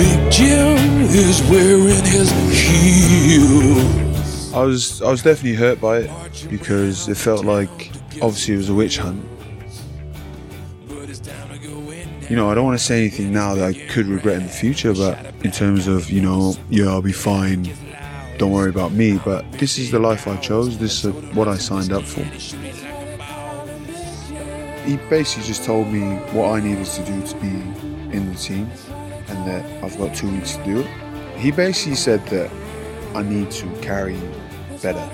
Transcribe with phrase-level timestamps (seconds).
[0.00, 4.50] Big Jim is wearing his heels.
[4.54, 7.90] I was I was definitely hurt by it because it felt like
[8.22, 9.22] obviously it was a witch hunt.
[12.30, 14.48] You know, I don't want to say anything now that I could regret in the
[14.48, 17.68] future, but in terms of, you know, yeah, I'll be fine.
[18.38, 20.78] Don't worry about me, but this is the life I chose.
[20.78, 22.24] This is what I signed up for.
[24.88, 26.00] He basically just told me
[26.32, 27.52] what I needed to do to be
[28.16, 28.70] in the team
[29.46, 31.38] that I've got two weeks to do it.
[31.38, 32.50] He basically said that
[33.14, 34.18] I need to carry
[34.82, 35.08] better.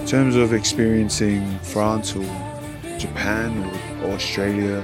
[0.00, 2.24] In terms of experiencing France or
[2.98, 3.64] Japan
[4.04, 4.82] or Australia,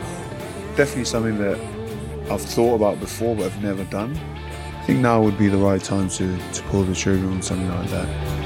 [0.76, 1.58] definitely something that
[2.30, 4.16] I've thought about before but I've never done.
[4.78, 7.68] I think now would be the right time to, to pull the trigger on something
[7.68, 8.41] like that.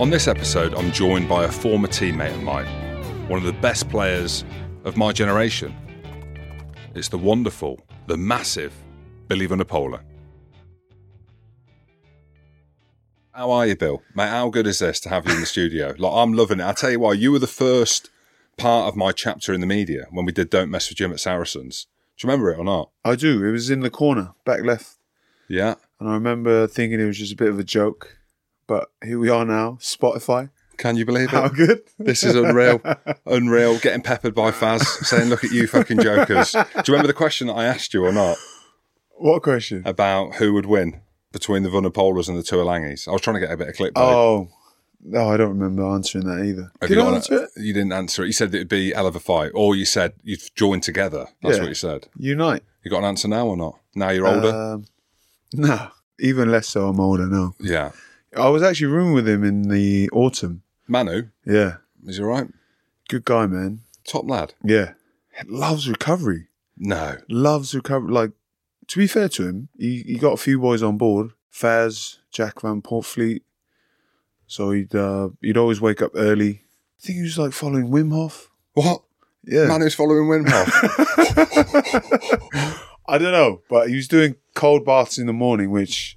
[0.00, 2.64] On this episode, I'm joined by a former teammate of mine,
[3.28, 4.46] one of the best players
[4.84, 5.76] of my generation.
[6.94, 8.72] It's the wonderful, the massive
[9.28, 10.00] Billy Vunipola.
[13.32, 14.02] How are you, Bill?
[14.14, 15.94] Mate, how good is this to have you in the studio?
[15.98, 16.62] Like, I'm loving it.
[16.62, 18.08] I'll tell you why, you were the first
[18.56, 21.20] part of my chapter in the media when we did Don't Mess with Jim at
[21.20, 21.88] Saracens.
[22.16, 22.88] Do you remember it or not?
[23.04, 23.44] I do.
[23.44, 24.96] It was in the corner, back left.
[25.46, 25.74] Yeah.
[25.98, 28.16] And I remember thinking it was just a bit of a joke.
[28.70, 30.50] But here we are now, Spotify.
[30.76, 31.30] Can you believe it?
[31.30, 31.80] How good?
[31.98, 32.80] This is unreal.
[33.26, 33.80] unreal.
[33.80, 36.52] Getting peppered by Faz saying, look at you fucking jokers.
[36.52, 38.38] Do you remember the question that I asked you or not
[39.16, 39.82] What question?
[39.84, 41.00] about who would win
[41.32, 43.08] between the Vunipolas and the Tuilagis?
[43.08, 43.92] I was trying to get a bit of clickbait.
[43.96, 44.48] Oh,
[45.02, 46.70] no, I don't remember answering that either.
[46.80, 47.50] Have Did you I answer it?
[47.56, 48.26] You didn't answer it.
[48.26, 51.26] You said it'd be hell of a fight, or you said you'd join together.
[51.42, 51.62] That's Yeah.
[51.62, 52.06] what you said.
[52.16, 52.62] Unite.
[52.84, 53.80] You got an answer now or not?
[53.96, 54.48] Now you're older.
[54.74, 54.84] Um,
[55.54, 55.88] no,
[56.20, 56.86] even less so.
[56.86, 57.54] I'm older now.
[57.58, 57.90] yeah.
[58.36, 60.62] I was actually rooming with him in the autumn.
[60.86, 61.76] Manu, Yeah,
[62.06, 62.48] is he all right?
[63.08, 63.80] good guy, man.
[64.04, 64.54] Top lad.
[64.64, 64.92] Yeah,
[65.46, 66.48] loves recovery.
[66.76, 67.16] No.
[67.28, 68.12] Loves recovery.
[68.12, 68.30] Like
[68.88, 71.30] to be fair to him, he, he got a few boys on board.
[71.52, 73.42] Faz, Jack Van Poortvliet.
[74.46, 76.62] So he'd uh, he'd always wake up early.
[77.02, 78.50] I think he was like following Wim Hof.
[78.74, 79.02] What?
[79.44, 80.68] Yeah, Manu's following Wim Hof.
[83.08, 86.16] I don't know, but he was doing cold baths in the morning, which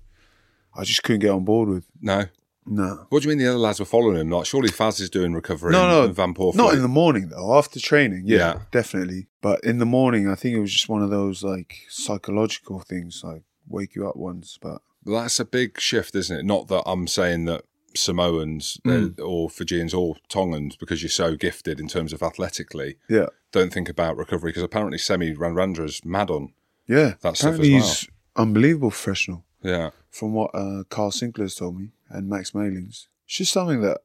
[0.76, 1.86] I just couldn't get on board with.
[2.02, 2.26] no.
[2.66, 3.06] No.
[3.10, 4.30] What do you mean the other lads were following him?
[4.30, 5.74] Like, surely Faz is doing recovery.
[5.74, 6.56] No, no, and Van Poortvliet.
[6.56, 7.58] Not in the morning though.
[7.58, 8.60] After training, yeah, Yeah.
[8.72, 9.28] definitely.
[9.42, 13.22] But in the morning, I think it was just one of those like psychological things,
[13.22, 14.58] like wake you up once.
[14.62, 16.46] But that's a big shift, isn't it?
[16.46, 19.20] Not that I'm saying that Samoans Mm.
[19.20, 23.90] or Fijians or Tongans, because you're so gifted in terms of athletically, yeah, don't think
[23.90, 24.52] about recovery.
[24.52, 26.54] Because apparently Semi Radradra's mad on.
[26.88, 27.16] yeah.
[27.22, 27.68] That stuff as well.
[27.68, 29.92] he's unbelievable professional, Yeah.
[30.12, 33.08] from what uh, Kyle Sinckler's told me and Max Malins.
[33.26, 34.00] It's just something that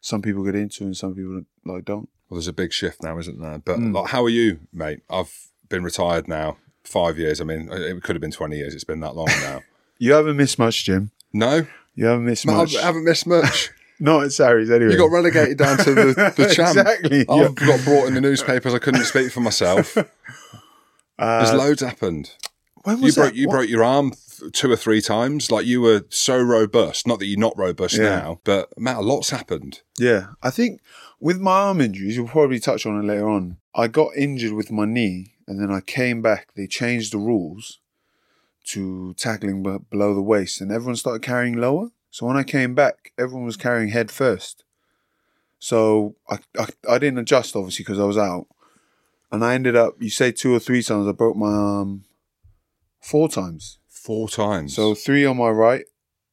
[0.00, 2.08] some people get into and some people like don't.
[2.28, 3.58] Well, there's a big shift now, isn't there?
[3.58, 3.94] But Mm.
[3.94, 5.00] like, how are you, mate?
[5.10, 5.32] I've
[5.68, 7.40] been retired now five years.
[7.40, 8.74] I mean, it could have been 20 years.
[8.74, 9.62] It's been that long now.
[9.98, 11.12] You haven't missed much, Jim.
[11.32, 11.64] no,
[11.94, 12.74] You haven't missed I much.
[12.76, 13.70] I haven't missed much.
[14.00, 14.90] Not at Sarries anyway.
[14.92, 16.76] You got relegated down to the, the champ.
[16.76, 17.66] Exactly, I've yeah.
[17.66, 18.74] got brought in the newspapers.
[18.74, 19.94] I couldn't speak for myself.
[19.94, 20.06] There's
[21.50, 22.30] Uh, loads happened.
[22.82, 24.12] when You was broke you What- broke your arm
[24.50, 25.50] two or three times.
[25.50, 27.06] Like you were so robust.
[27.06, 28.04] Not that you're not robust Yeah.
[28.20, 29.80] now, but man, a lot's happened.
[29.98, 30.80] Yeah, I think
[31.20, 33.58] with my arm injuries, you'll probably touch on it later on.
[33.74, 36.48] I got injured with my knee, and then I came back.
[36.54, 37.78] They changed the rules
[38.66, 41.90] to tackling below the waist, and everyone started carrying lower.
[42.10, 44.64] So when I came back, everyone was carrying head first.
[45.58, 48.46] So I I, I didn't adjust obviously because I was out,
[49.30, 49.94] and I ended up.
[50.00, 51.06] You say two or three times.
[51.08, 52.04] I broke my arm
[53.00, 53.78] four times.
[54.02, 54.74] Four times.
[54.74, 55.84] So three on my right,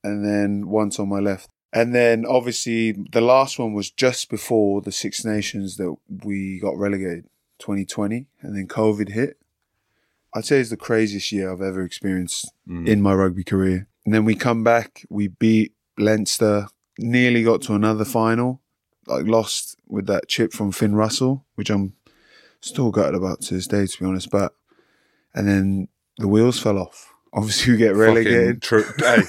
[0.03, 1.49] and then once on my left.
[1.71, 6.75] And then obviously the last one was just before the Six Nations that we got
[6.77, 7.25] relegated,
[7.59, 9.37] 2020, and then COVID hit.
[10.33, 12.87] I'd say it's the craziest year I've ever experienced Mm.
[12.87, 13.87] in my rugby career.
[14.05, 16.67] And then we come back, we beat Leinster,
[16.97, 18.61] nearly got to another final,
[19.05, 21.93] like lost with that chip from Finn Russell, which I'm
[22.61, 24.31] still gutted about to this day, to be honest.
[24.31, 24.53] But
[25.35, 25.87] and then
[26.17, 27.08] the wheels fell off.
[27.31, 28.61] Obviously, we get relegated.
[28.61, 28.83] True.
[28.97, 29.21] Hey,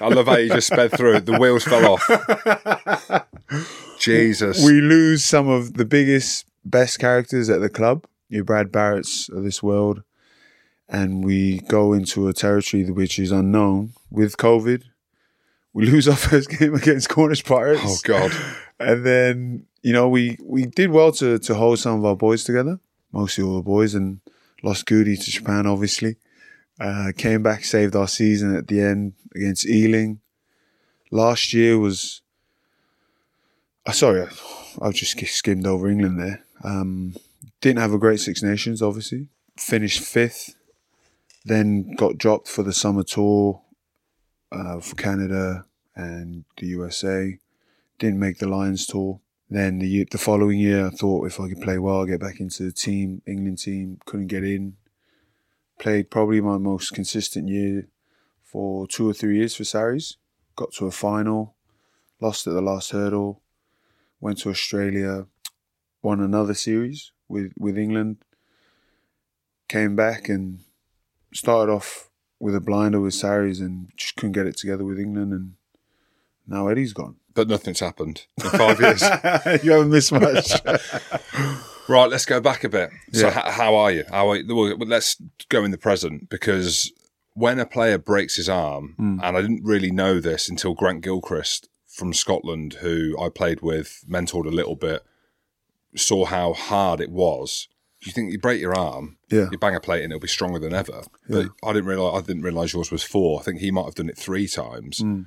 [0.00, 1.20] I love how you just sped through.
[1.20, 3.26] The wheels fell off.
[3.98, 4.64] Jesus.
[4.64, 8.06] We lose some of the biggest, best characters at the club.
[8.28, 10.02] Your Brad Barritt's of this world,
[10.88, 14.82] and we go into a territory which is unknown with COVID.
[15.72, 17.80] We lose our first game against Cornish Pirates.
[17.84, 18.32] oh God.
[18.78, 22.44] And then, you know, we, we did well to, to hold some of our boys
[22.44, 22.78] together,
[23.12, 24.20] mostly all the boys, and
[24.62, 26.16] lost Goody to Japan, obviously.
[26.80, 30.20] Uh, came back, saved our season at the end against Ealing.
[31.10, 32.20] Last year was.
[33.86, 36.44] Uh, sorry, I, I just skimmed over England there.
[36.62, 37.16] Um,
[37.60, 39.28] didn't have a great Six Nations, obviously.
[39.56, 40.54] Finished fifth.
[41.44, 43.62] Then got dropped for the summer tour
[44.52, 45.64] uh, for Canada
[45.98, 47.38] and the USA
[47.98, 49.20] didn't make the Lions tour.
[49.50, 52.38] Then the the following year, I thought if I could play well, I'll get back
[52.38, 53.98] into the team, England team.
[54.04, 54.76] Couldn't get in.
[55.78, 57.88] Played probably my most consistent year
[58.42, 60.16] for two or three years for Sarries.
[60.56, 61.54] Got to a final,
[62.20, 63.42] lost at the last hurdle.
[64.20, 65.26] Went to Australia,
[66.02, 68.16] won another series with with England.
[69.68, 70.60] Came back and
[71.32, 72.10] started off
[72.40, 75.54] with a blinder with Sarries and just couldn't get it together with England and
[76.46, 77.16] now Eddie's gone.
[77.34, 79.02] But nothing's happened in five years.
[79.62, 80.52] you haven't missed much.
[81.88, 82.90] Right, let's go back a bit.
[83.12, 83.46] So, Yeah.
[83.48, 84.04] h- how are you?
[84.10, 84.54] How are you?
[84.54, 85.16] Well, let's
[85.48, 86.92] go in the present because
[87.34, 89.18] when a player breaks his arm, Hmm.
[89.22, 94.04] and I didn't really know this until Grant Gilchrist from Scotland, who I played with,
[94.08, 95.02] mentored a little bit,
[95.96, 97.68] saw how hard it was.
[98.04, 99.48] You think you break your arm, Yeah.
[99.50, 101.02] you bang a plate and it'll be stronger than ever.
[101.28, 103.40] But I didn't realize I didn't realize yours was four.
[103.40, 104.98] I think he might have done it three times.
[104.98, 105.22] Hmm.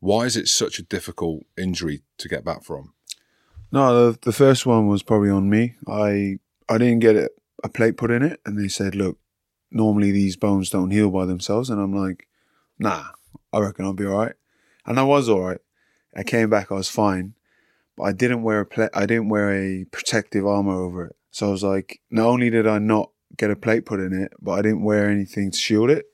[0.00, 2.94] Why is it such a difficult injury to get back from?
[3.72, 5.76] No, the, the first one was probably on me.
[5.86, 6.38] I
[6.68, 7.16] I didn't get
[7.62, 9.18] a plate put in it, and they said, look,
[9.70, 12.28] normally these bones don't heal by themselves, and I'm like,
[12.78, 13.04] nah,
[13.52, 14.34] I reckon I'll be all right,
[14.86, 15.60] and I was all right.
[16.16, 17.34] I came back, I was fine,
[17.96, 21.16] but I didn't wear a pla- I didn't wear a protective armor over it.
[21.30, 24.32] So I was like, not only did I not get a plate put in it,
[24.40, 26.06] but I didn't wear anything to shield it.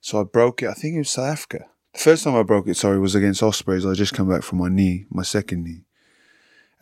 [0.00, 0.68] So I broke it.
[0.68, 1.66] I think it was South Africa.
[1.94, 3.86] The first time I broke it, sorry, was against Ospreys.
[3.86, 5.84] I just come back from my knee, my second knee.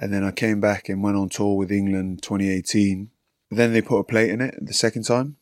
[0.00, 3.11] And then I came back and went on tour with England 2018.
[3.50, 5.37] Then they put a plate in it the second time.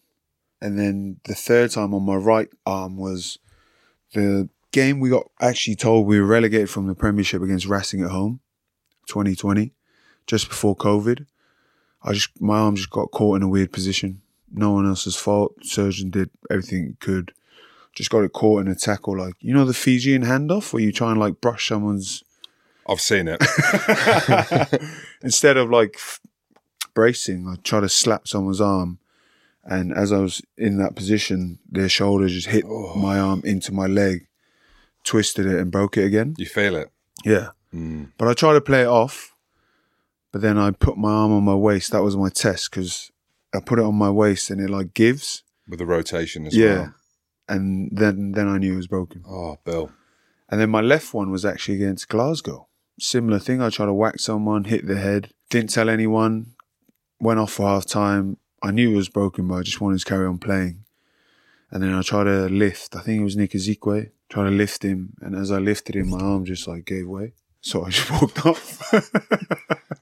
[0.61, 3.39] And then the third time on my right arm was
[4.13, 8.11] the game we got actually told we were relegated from the Premiership against Racing at
[8.11, 8.41] home,
[9.07, 9.73] 2020,
[10.27, 11.27] just before COVID.
[12.03, 14.23] I just my arm just got caught in a weird position.
[14.51, 15.55] No one else's fault.
[15.63, 17.33] Surgeon did everything he could.
[17.95, 20.93] Just got it caught in a tackle, like you know the Fijian handoff where you
[20.93, 22.25] try and like brush someone's
[22.89, 23.43] I've seen it.
[25.23, 26.21] instead of like f-
[26.95, 28.99] bracing, I try to slap someone's arm.
[29.65, 32.95] And as I was in that position, their shoulder just hit oh.
[32.95, 34.27] my arm into my leg,
[35.05, 36.35] twisted it, and broke it again.
[36.39, 36.91] you feel it.
[37.25, 37.49] Yeah.
[37.71, 38.05] Hmm.
[38.17, 39.35] But I try to play it off,
[40.33, 41.93] but then I put my arm on my waist.
[41.93, 43.11] That was my test because
[43.55, 45.43] I put it on my waist and it like gives.
[45.69, 46.75] with the rotation as yeah.
[46.75, 46.95] well.
[47.51, 49.23] And then then I knew it was broken.
[49.27, 49.91] Oh, Bill.
[50.51, 52.68] And then my left one was actually against Glasgow.
[52.99, 53.63] Similar thing.
[53.63, 56.55] I tried to whack someone, hit the head, didn't tell anyone,
[57.21, 58.39] went off for half time.
[58.63, 60.85] I knew it was broken, but I just wanted to carry on playing.
[61.71, 62.97] And then I tried to lift.
[62.97, 64.11] I think it was Nick Isiekwe.
[64.29, 67.33] Tried to lift him, and as I lifted him, my arm just like gave way.
[67.61, 68.93] So I just walked off.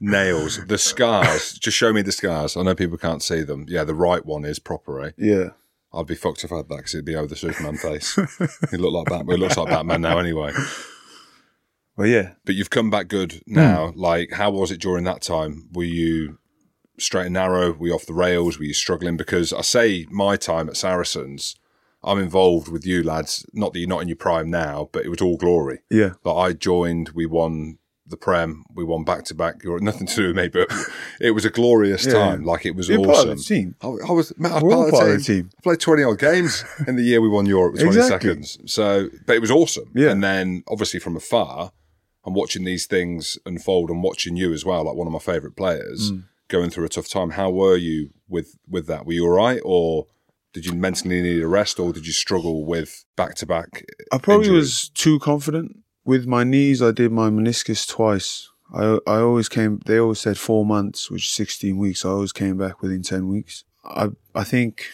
[0.00, 1.52] Nails, the scars.
[1.58, 2.56] Just show me the scars.
[2.56, 3.66] I know people can't see them.
[3.68, 5.10] Yeah, the right one is proper, eh?
[5.16, 5.50] yeah.
[5.92, 8.16] I'd be fucked if I had that because it'd be over the Superman face.
[8.70, 9.36] He looked like Batman.
[9.36, 10.52] It looks like Batman now anyway.
[11.96, 13.88] But yeah, But you've come back good now.
[13.92, 13.98] Hmm.
[13.98, 15.68] Like, how was it during that time?
[15.72, 16.38] Were you
[16.98, 17.72] straight and narrow?
[17.72, 18.58] Were you off the rails?
[18.58, 19.16] Were you struggling?
[19.16, 21.56] Because I say my time at Saracens,
[22.04, 23.46] I'm involved with you lads.
[23.54, 25.80] Not that you're not in your prime now, but it was all glory.
[25.90, 26.10] yeah.
[26.24, 29.64] Like I joined, we won the Prem, we won back to back.
[29.64, 30.68] You're nothing to do with me, but
[31.20, 32.12] it was a glorious Yeah.
[32.12, 32.44] time.
[32.44, 33.12] Like it was You're awesome.
[33.14, 33.74] part of the team.
[33.82, 35.50] I, I was, I was part, part of of the team.
[35.58, 38.28] I played 20 odd games in the year we won Europe with 20 Exactly.
[38.30, 38.58] seconds.
[38.72, 39.90] So, but it was awesome.
[39.94, 40.10] Yeah.
[40.10, 41.72] And then obviously from afar,
[42.26, 45.56] I'm watching these things unfold and watching you as well, like one of my favourite
[45.56, 46.24] players Mm.
[46.48, 47.30] going through a tough time.
[47.30, 49.06] How were you with, with that?
[49.06, 49.60] Were you all right?
[49.64, 50.06] Or
[50.52, 53.84] did you mentally need a rest or did you struggle with back to back?
[54.12, 56.82] I probably was too confident with my knees.
[56.82, 58.48] I did my meniscus twice.
[58.74, 59.80] I I always came.
[59.86, 62.04] They always said four months, which is sixteen weeks.
[62.04, 63.64] I always came back within ten weeks.
[63.84, 64.86] I I think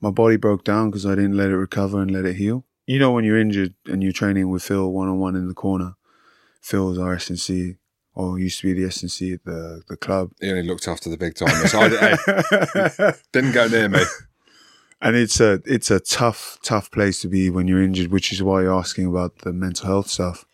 [0.00, 2.64] my body broke down because I didn't let it recover and let it heal.
[2.86, 5.54] You know when you're injured and you're training with Phil one on one in the
[5.54, 5.94] corner,
[6.68, 7.76] Phil's our S&C,
[8.14, 10.32] or used to be the S&C at the, the club.
[10.38, 11.74] He only looked after the big timers.
[11.74, 14.02] I hey, didn't go near me.
[15.00, 18.42] And it's a it's a tough tough place to be when you're injured, which is
[18.42, 20.44] why you're asking about the mental health stuff.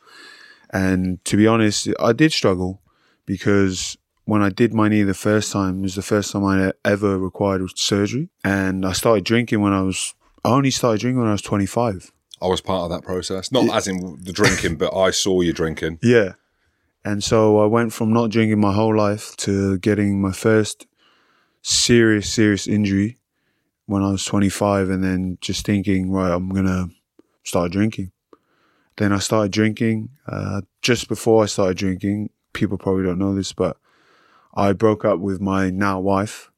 [0.71, 2.83] And to be honest, I did struggle
[3.27, 6.73] because when I did my knee the first time, it was the first time I
[6.85, 8.29] ever required surgery.
[8.45, 12.13] And I started drinking when I was I only started drinking when I was 25.
[12.45, 13.51] I was part of that process.
[13.51, 15.99] Not as in the drinking, but I saw you drinking.
[16.03, 16.35] Yeah.
[17.07, 20.87] And so I went from not drinking my whole life to getting my first
[21.61, 23.19] serious, serious injury
[23.85, 26.89] when I was 25 and then just thinking, right, I'm going to
[27.43, 28.13] start drinking.
[28.97, 30.11] Then I started drinking.
[30.27, 33.77] Uh, just before I started drinking, people probably don't know this, but
[34.55, 36.51] I broke up with my now wife.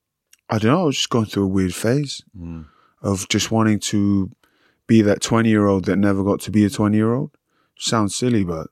[0.49, 2.23] I don't know, I was just going through a weird phase
[3.03, 4.31] of just wanting to
[4.87, 7.37] be that 20 year old that never got to be a 20 year old.
[7.79, 8.69] Sounds silly, but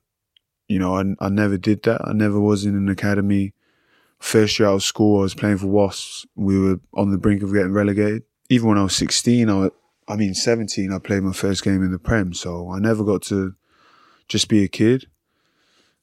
[0.67, 2.01] you know, I, I never did that.
[2.05, 3.53] I never was in an academy.
[4.19, 6.25] First year out of school, I was playing for Wasps.
[6.35, 8.23] We were on the brink of getting relegated.
[8.49, 9.69] Even when I was 16, I,
[10.07, 12.33] I mean 17, I played my first game in the Prem.
[12.33, 13.55] So I never got to
[14.27, 15.07] just be a kid.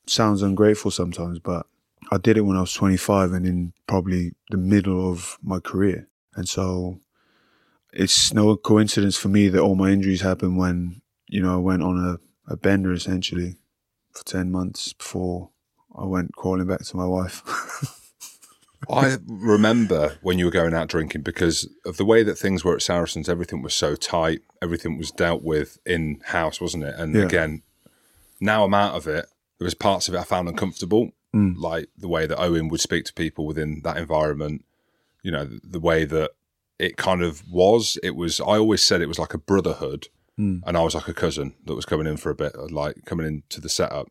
[0.06, 1.66] Sounds ungrateful sometimes, but
[2.10, 6.08] I did it when I was 25 and in probably the middle of my career.
[6.34, 7.00] And so
[7.92, 11.82] it's no coincidence for me that all my injuries happened when, you know, I went
[11.82, 13.56] on a, a bender essentially
[14.12, 15.50] for 10 months before
[15.96, 17.42] I went crawling back to my wife.
[18.90, 22.74] I remember when you were going out drinking because of the way that things were
[22.74, 26.94] at Saracens, everything was so tight, everything was dealt with in house, wasn't it?
[26.96, 27.22] And Yeah.
[27.22, 27.62] again,
[28.40, 29.26] now I'm out of it.
[29.58, 31.54] There was parts of it I found uncomfortable, mm.
[31.56, 34.64] like the way that Owen would speak to people within that environment.
[35.22, 36.32] You know, the way that
[36.82, 37.98] it kind of was.
[38.02, 38.40] It was.
[38.40, 40.58] I always said it was like a brotherhood, hmm.
[40.66, 43.26] and I was like a cousin that was coming in for a bit, like coming
[43.26, 44.08] into the setup.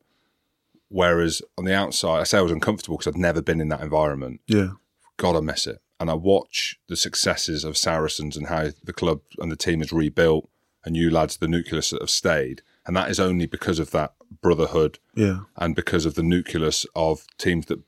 [0.89, 3.81] Whereas on the outside, I say I was uncomfortable because I'd never been in that
[3.81, 4.41] environment.
[4.47, 4.71] yeah.
[5.17, 5.79] God, I miss it.
[5.99, 9.91] And I watch the successes of Saracens and how the club and the team has
[9.93, 10.49] rebuilt,
[10.83, 12.63] and you lads, the nucleus that have stayed.
[12.87, 15.41] And that is only because of that brotherhood Yeah.
[15.57, 17.79] and because of the nucleus of teams that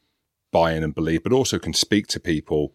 [0.52, 2.74] buy in and believe, but also can speak to people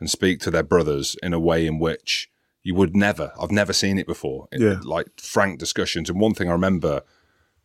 [0.00, 2.30] and speak to their brothers in a way in which
[2.62, 4.48] you would never, I've never seen it before.
[4.52, 4.80] It- Yeah.
[4.82, 6.10] Like frank discussions.
[6.10, 7.02] And one thing I remember,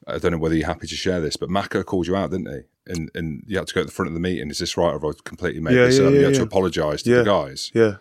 [0.07, 2.47] I don't know whether you're happy to share this, but Mako called you out, didn't
[2.51, 2.61] he?
[2.93, 4.49] And, and you had to go at the front of the meeting.
[4.51, 4.89] Is this right?
[4.89, 6.13] Or have I completely made Yeah, this yeah, up?
[6.13, 7.71] yeah, you had to apologise to the guys.
[7.73, 7.95] Yeah.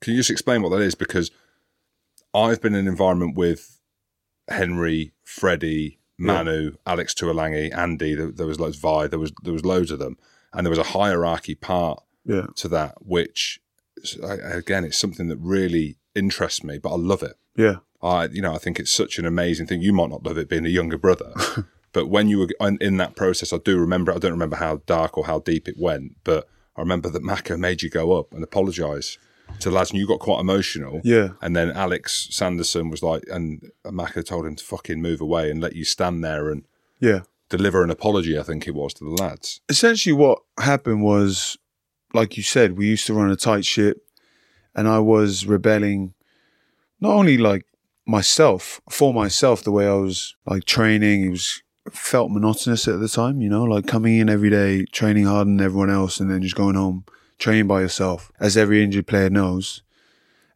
[0.00, 0.94] Can you just explain what that is?
[0.96, 1.30] Because
[2.34, 3.80] I've been in an environment with
[4.48, 8.14] Henry, Freddie, Manu, Alex Tuilagi, Andy.
[8.14, 9.06] There, there was loads Vi.
[9.06, 10.16] There was there was loads of them,
[10.52, 12.46] and there was a hierarchy part Yeah.
[12.56, 13.60] to that, which
[14.22, 16.78] again, it's something that really interests me.
[16.78, 17.34] But I love it.
[17.56, 17.76] Yeah.
[18.02, 19.82] I, you know, I think it's such an amazing thing.
[19.82, 21.32] You might not love it being a younger brother,
[21.92, 24.12] but when you were in, in that process, I do remember.
[24.12, 26.46] I don't remember how dark or how deep it went, but
[26.76, 29.18] I remember that Mako made you go up and apologise
[29.60, 31.00] to the lads, and you got quite emotional.
[31.02, 31.30] Yeah.
[31.42, 35.60] And then Alex Sanderson was like, and Mako told him to fucking move away and
[35.60, 36.64] let you stand there and
[37.00, 37.20] Yeah.
[37.48, 38.38] deliver an apology.
[38.38, 39.60] I think it was to the lads.
[39.68, 41.56] essentially what happened was
[42.14, 44.06] like you said we used to run a tight ship
[44.74, 46.14] and i was rebelling
[47.00, 47.64] not only like
[48.06, 51.62] myself for myself the way i was like training it was
[51.92, 55.60] felt monotonous at the time you know like coming in every day training harder than
[55.60, 57.04] everyone else and then just going home
[57.38, 59.82] training by yourself as every injured player knows.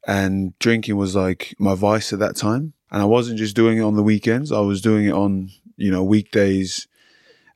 [0.07, 3.83] And drinking was like my vice at that time and i wasn't just doing it
[3.83, 6.89] on the weekends i was doing it on you know weekdays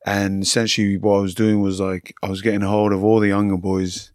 [0.06, 3.28] and essentially, what I was doing was like I was getting hold of all the
[3.28, 4.12] younger boys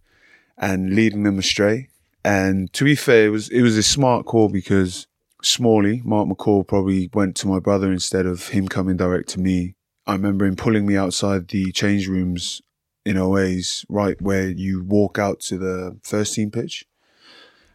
[0.58, 1.90] and leading them astray.
[2.24, 5.06] And to be fair, it was it was a smart call because
[5.44, 9.76] Smalley, Mark McCall, probably went to my brother instead of him coming direct to me.
[10.08, 12.62] I remember him pulling me outside the change rooms
[13.06, 16.86] in OAs, right where you walk out to the first team pitch.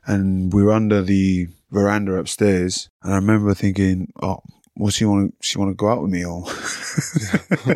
[0.07, 2.89] And we were under the veranda upstairs.
[3.03, 4.41] And I remember thinking, oh,
[4.77, 6.45] what's he want to, she want to go out with me or?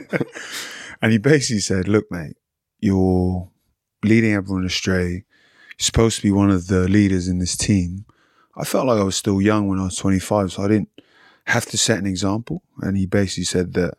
[1.03, 2.37] and he basically said, look, mate,
[2.79, 3.49] you're
[4.05, 5.11] leading everyone astray.
[5.11, 5.25] You're
[5.79, 8.05] supposed to be one of the leaders in this team.
[8.57, 10.91] I felt like I was still young when I was 25, so I didn't
[11.47, 12.63] have to set an example.
[12.83, 13.95] And he basically said that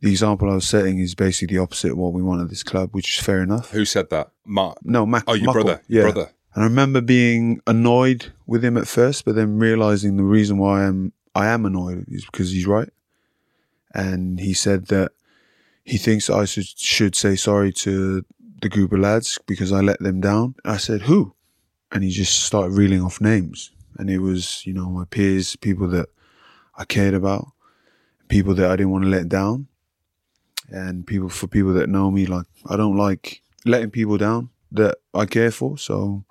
[0.00, 2.62] the example I was setting is basically the opposite of what we want at this
[2.62, 3.70] club, which is fair enough.
[3.70, 4.30] Who said that?
[4.46, 4.78] Mark.
[4.82, 5.24] No, Mac.
[5.26, 5.82] Oh, your Muckle, brother.
[5.88, 6.02] Yeah.
[6.02, 6.30] Your brother.
[6.54, 10.84] And I remember being annoyed with him at first, but then realizing the reason why
[10.84, 12.90] I'm I am annoyed is because he's right.
[13.94, 15.12] And he said that
[15.84, 18.24] he thinks I should should say sorry to
[18.62, 20.54] the group of lads because I let them down.
[20.64, 21.34] I said, Who?
[21.92, 23.70] And he just started reeling off names.
[23.98, 26.08] And it was, you know, my peers, people that
[26.76, 27.48] I cared about,
[28.28, 29.66] people that I didn't want to let down.
[30.70, 34.98] and people for people that know me, like I don't like letting people down that
[35.12, 35.76] I care for.
[35.78, 36.24] So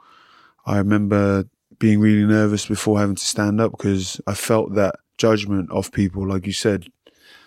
[0.66, 1.46] I remember
[1.80, 6.28] being really nervous before having to stand up because I felt that judgment of people.
[6.28, 6.88] Like you said,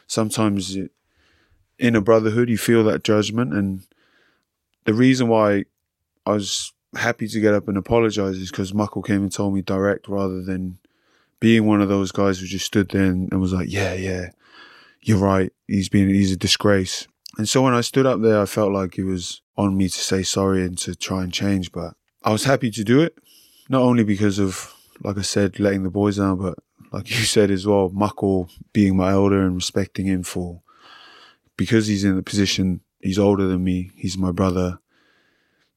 [0.06, 0.90] sometimes it,
[1.78, 3.86] in a brotherhood you feel that judgment, and
[4.84, 5.64] the reason why
[6.26, 9.62] I was happy to get up and apologize is because Muckle came and told me
[9.62, 10.78] direct rather than
[11.40, 14.30] being one of those guys who just stood there and, and was like, yeah, yeah,
[15.00, 15.52] you're right.
[15.66, 17.08] He's been, he's a disgrace.
[17.38, 19.98] And so when I stood up there, I felt like it was on me to
[19.98, 21.72] say sorry and to try and change.
[21.72, 23.18] But I was happy to do it,
[23.72, 26.58] not only because of, like I said, letting the boys down, but
[26.92, 30.60] like you said as well, Muckle being my elder and respecting him for,
[31.56, 34.78] because he's in the position, he's older than me, he's my brother,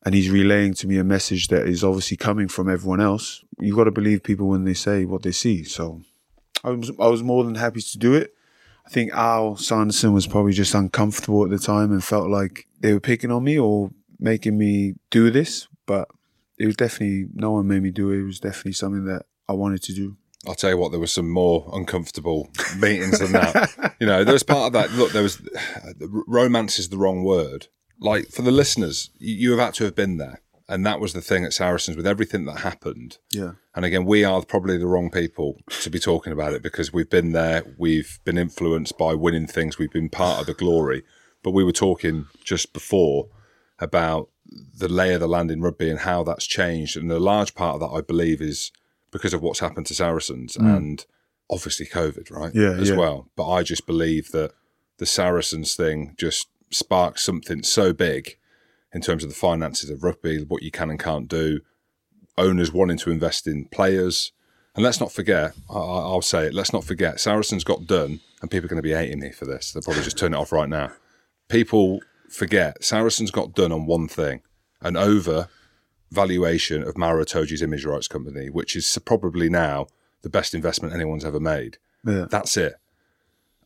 [0.06, 3.46] and he's relaying to me a message that is obviously coming from everyone else.
[3.60, 5.64] You've got to believe people when they say what they see.
[5.64, 6.02] So
[6.66, 8.34] I was, I was more than happy to do it.
[8.86, 12.92] I think Al Sanderson was probably just uncomfortable at the time and felt like they
[12.94, 15.70] were picking on me or making me do this.
[15.88, 16.10] But
[16.58, 18.20] it was definitely, no one made me do it.
[18.20, 20.18] It was definitely something that I wanted to do.
[20.48, 23.96] I'll tell you what, there was some more uncomfortable meetings than that.
[24.00, 24.92] you know, there was part of that.
[24.92, 25.42] Look, there was
[26.28, 27.68] romance is the wrong word.
[28.00, 31.14] Like for the listeners, you, you have had to have been there, and that was
[31.14, 33.18] the thing at Saracens with everything that happened.
[33.32, 33.54] Yeah.
[33.76, 37.10] And again, we are probably the wrong people to be talking about it because we've
[37.10, 41.04] been there, we've been influenced by winning things, we've been part of the glory.
[41.44, 43.28] But we were talking just before
[43.80, 44.30] about
[44.78, 46.98] the lay of the land in rugby and how that's changed.
[46.98, 48.72] And a large part of that, I believe, is
[49.12, 50.76] because of what's happened to Saracens mm.
[50.76, 51.06] and
[51.50, 52.54] obviously COVID, right?
[52.54, 52.98] Yeah, as yeah.
[52.98, 53.30] well.
[53.36, 54.52] But I just believe that
[54.98, 58.38] the Saracens thing just sparked something so big
[58.94, 61.62] in terms of the finances of rugby, what you can and can't do,
[62.38, 64.32] owners wanting to invest in players.
[64.76, 68.20] And let's not forget, I, I- I'll say it, let's not forget, Saracens got done,
[68.42, 69.72] and people are going to be hating me for this.
[69.72, 70.92] They'll probably just turn it off right now.
[71.50, 74.42] People forget, Saracens got done on one thing
[74.82, 75.50] an over
[76.12, 79.88] valuation of Maro Itoje's image rights company, which is probably now
[80.22, 81.78] the best investment anyone's ever made.
[82.06, 82.26] Yeah.
[82.30, 82.76] That's it.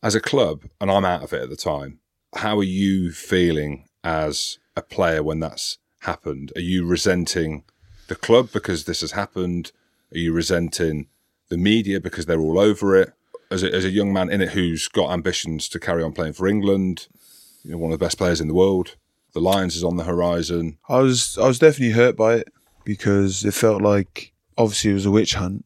[0.02, 2.00] As a club, and I'm out of it at the time,
[2.36, 6.52] how are you feeling as a player when that's happened?
[6.56, 7.64] Are you resenting
[8.08, 9.72] the club because this has happened?
[10.12, 11.08] Are you resenting
[11.48, 13.12] the media because they're all over it?
[13.50, 16.34] As a, as a young man in it who's got ambitions to carry on playing
[16.34, 17.08] for England,
[17.62, 18.96] you know, one of the best players in the world,
[19.32, 20.78] the Lions is on the horizon.
[20.88, 22.48] I was I was definitely hurt by it
[22.84, 25.64] because it felt like obviously it was a witch hunt,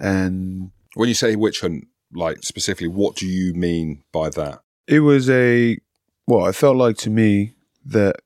[0.00, 4.60] and When you say witch hunt, like specifically, what do you mean by that?
[4.86, 5.78] it was a
[6.26, 6.46] well.
[6.46, 7.54] It felt like to me
[7.86, 8.16] that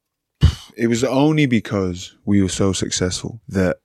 [0.76, 3.78] it was only because we were so successful that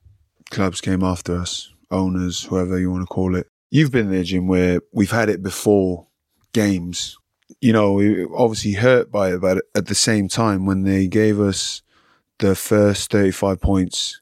[0.52, 3.48] clubs came after us, owners, whoever you want to call it.
[3.72, 6.06] You've been there, Jim, where we've had it before
[6.54, 7.18] games.
[7.64, 11.08] You know, we were obviously hurt by it, but at the same time, when they
[11.08, 11.82] gave us
[12.40, 14.20] the first 35 points,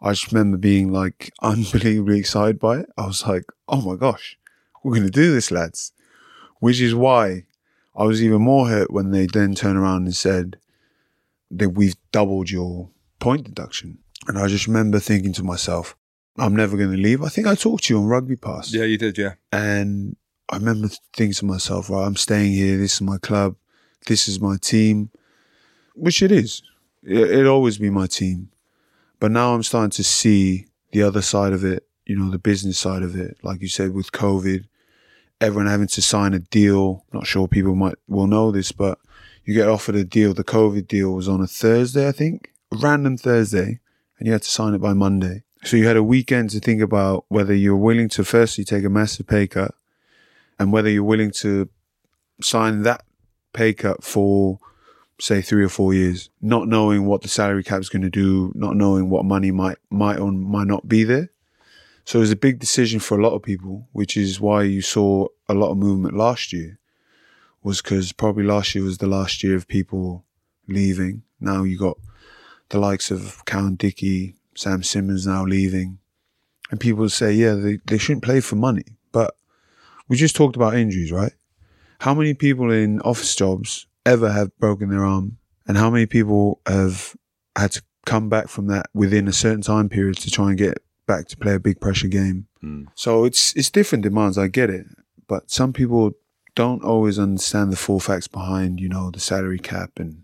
[0.00, 2.86] I just remember being like unbelievably excited by it.
[2.96, 4.38] I was like, oh my gosh,
[4.82, 5.92] we're going to do this, lads.
[6.60, 7.44] Which is why
[7.94, 10.56] I was even more hurt when they then turned around and said
[11.50, 13.98] that we've doubled your point deduction.
[14.28, 15.94] And I just remember thinking to myself,
[16.38, 17.22] I'm never going to leave.
[17.22, 18.72] I think I talked to you on Rugby Pass.
[18.72, 19.34] Yeah, you did, yeah.
[19.52, 20.16] And
[20.50, 22.78] I remember thinking to myself, right, I'm staying here.
[22.78, 23.56] This is my club.
[24.06, 25.10] This is my team,
[25.94, 26.62] which it is.
[27.02, 28.50] It, it'll always be my team.
[29.20, 32.78] But now I'm starting to see the other side of it, you know, the business
[32.78, 33.36] side of it.
[33.42, 34.64] Like you said, with COVID,
[35.40, 37.04] everyone having to sign a deal.
[37.12, 38.98] Not sure people might will know this, but
[39.44, 40.32] you get offered a deal.
[40.32, 43.80] The COVID deal was on a Thursday, I think, a random Thursday,
[44.18, 45.42] and you had to sign it by Monday.
[45.64, 48.88] So you had a weekend to think about whether you're willing to firstly take a
[48.88, 49.74] massive pay cut
[50.58, 51.68] and whether you're willing to
[52.40, 53.04] sign that
[53.52, 54.58] pay cut for
[55.20, 58.52] say three or four years, not knowing what the salary cap is going to do,
[58.54, 61.30] not knowing what money might might or might not be there.
[62.04, 64.80] So it was a big decision for a lot of people, which is why you
[64.80, 66.78] saw a lot of movement last year.
[67.62, 70.24] Was because probably last year was the last year of people
[70.68, 71.22] leaving.
[71.40, 71.98] Now you got
[72.68, 75.98] the likes of Cowan-Dickie, Sam Simmonds now leaving,
[76.70, 79.34] and people say, yeah, they, they shouldn't play for money, but
[80.08, 81.32] we just talked about injuries, right?
[82.00, 85.38] How many people in office jobs ever have broken their arm?
[85.66, 87.14] And how many people have
[87.56, 90.82] had to come back from that within a certain time period to try and get
[91.06, 92.46] back to play a big pressure game?
[92.60, 92.84] Hmm.
[92.94, 94.86] So it's it's different demands, I get it.
[95.26, 96.12] But some people
[96.54, 100.22] don't always understand the full facts behind, you know, the salary cap and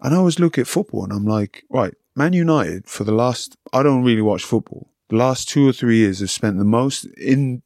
[0.00, 3.56] and I always look at football and I'm like, right, Man United for the last
[3.72, 4.90] I don't really watch football.
[5.10, 7.62] The last two or three years have spent the most in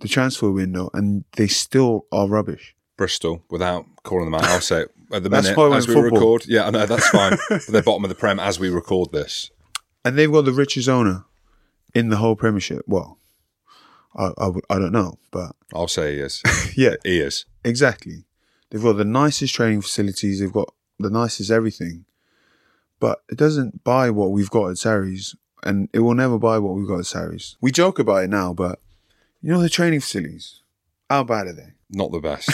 [0.00, 2.74] the transfer window and they still are rubbish.
[2.96, 4.90] Bristol, without calling them out, I'll say it.
[5.12, 6.10] at the minute as we football.
[6.18, 6.46] record.
[6.46, 7.38] Yeah, I know that's fine.
[7.68, 9.50] they're bottom of the prem as we record this.
[10.04, 11.24] and they've got the richest owner
[11.94, 12.82] in the whole Premiership.
[12.86, 13.18] Well,
[14.14, 16.42] I I, I don't know, but I'll say he is.
[16.76, 17.46] yeah, He is.
[17.64, 18.24] exactly.
[18.68, 20.40] They've got the nicest training facilities.
[20.40, 22.04] They've got the nicest everything,
[23.00, 25.34] but it doesn't buy what we've got at Sarries,
[25.64, 27.56] and it will never buy what we've got at Sarries.
[27.62, 28.78] We joke about it now, but
[29.42, 30.60] you know the training facilities.
[31.08, 31.72] How bad are they?
[31.90, 32.48] Not the best.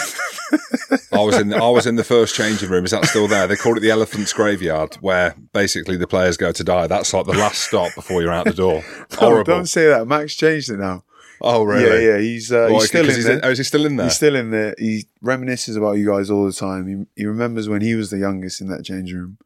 [1.12, 1.53] I was in.
[1.53, 2.85] I was in the first changing room.
[2.85, 3.46] Is that still there?
[3.46, 6.87] They call it the elephant's graveyard, where basically the players go to die.
[6.87, 8.83] That's like the last stop before you're out the door.
[9.12, 9.44] Oh, Horrible.
[9.44, 10.07] don't say that.
[10.07, 11.05] Max changed it now.
[11.40, 12.05] oh, really?
[12.05, 12.18] Yeah, yeah.
[12.18, 13.40] He's uh, Why, he's still in he's there.
[13.42, 14.07] oh, is he still in there?
[14.07, 14.75] He's still in there.
[14.79, 17.07] He reminisces about you guys all the time.
[17.14, 19.38] He, he remembers when he was the youngest in that change room,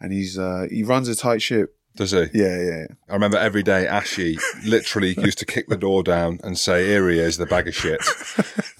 [0.00, 1.76] and he's uh, he runs a tight ship.
[1.94, 2.18] Does he?
[2.32, 2.62] Yeah, yeah.
[2.62, 2.86] yeah.
[3.08, 7.08] I remember every day Ashy literally used to kick the door down and say, "Here
[7.10, 8.00] he is, the bag of shit,"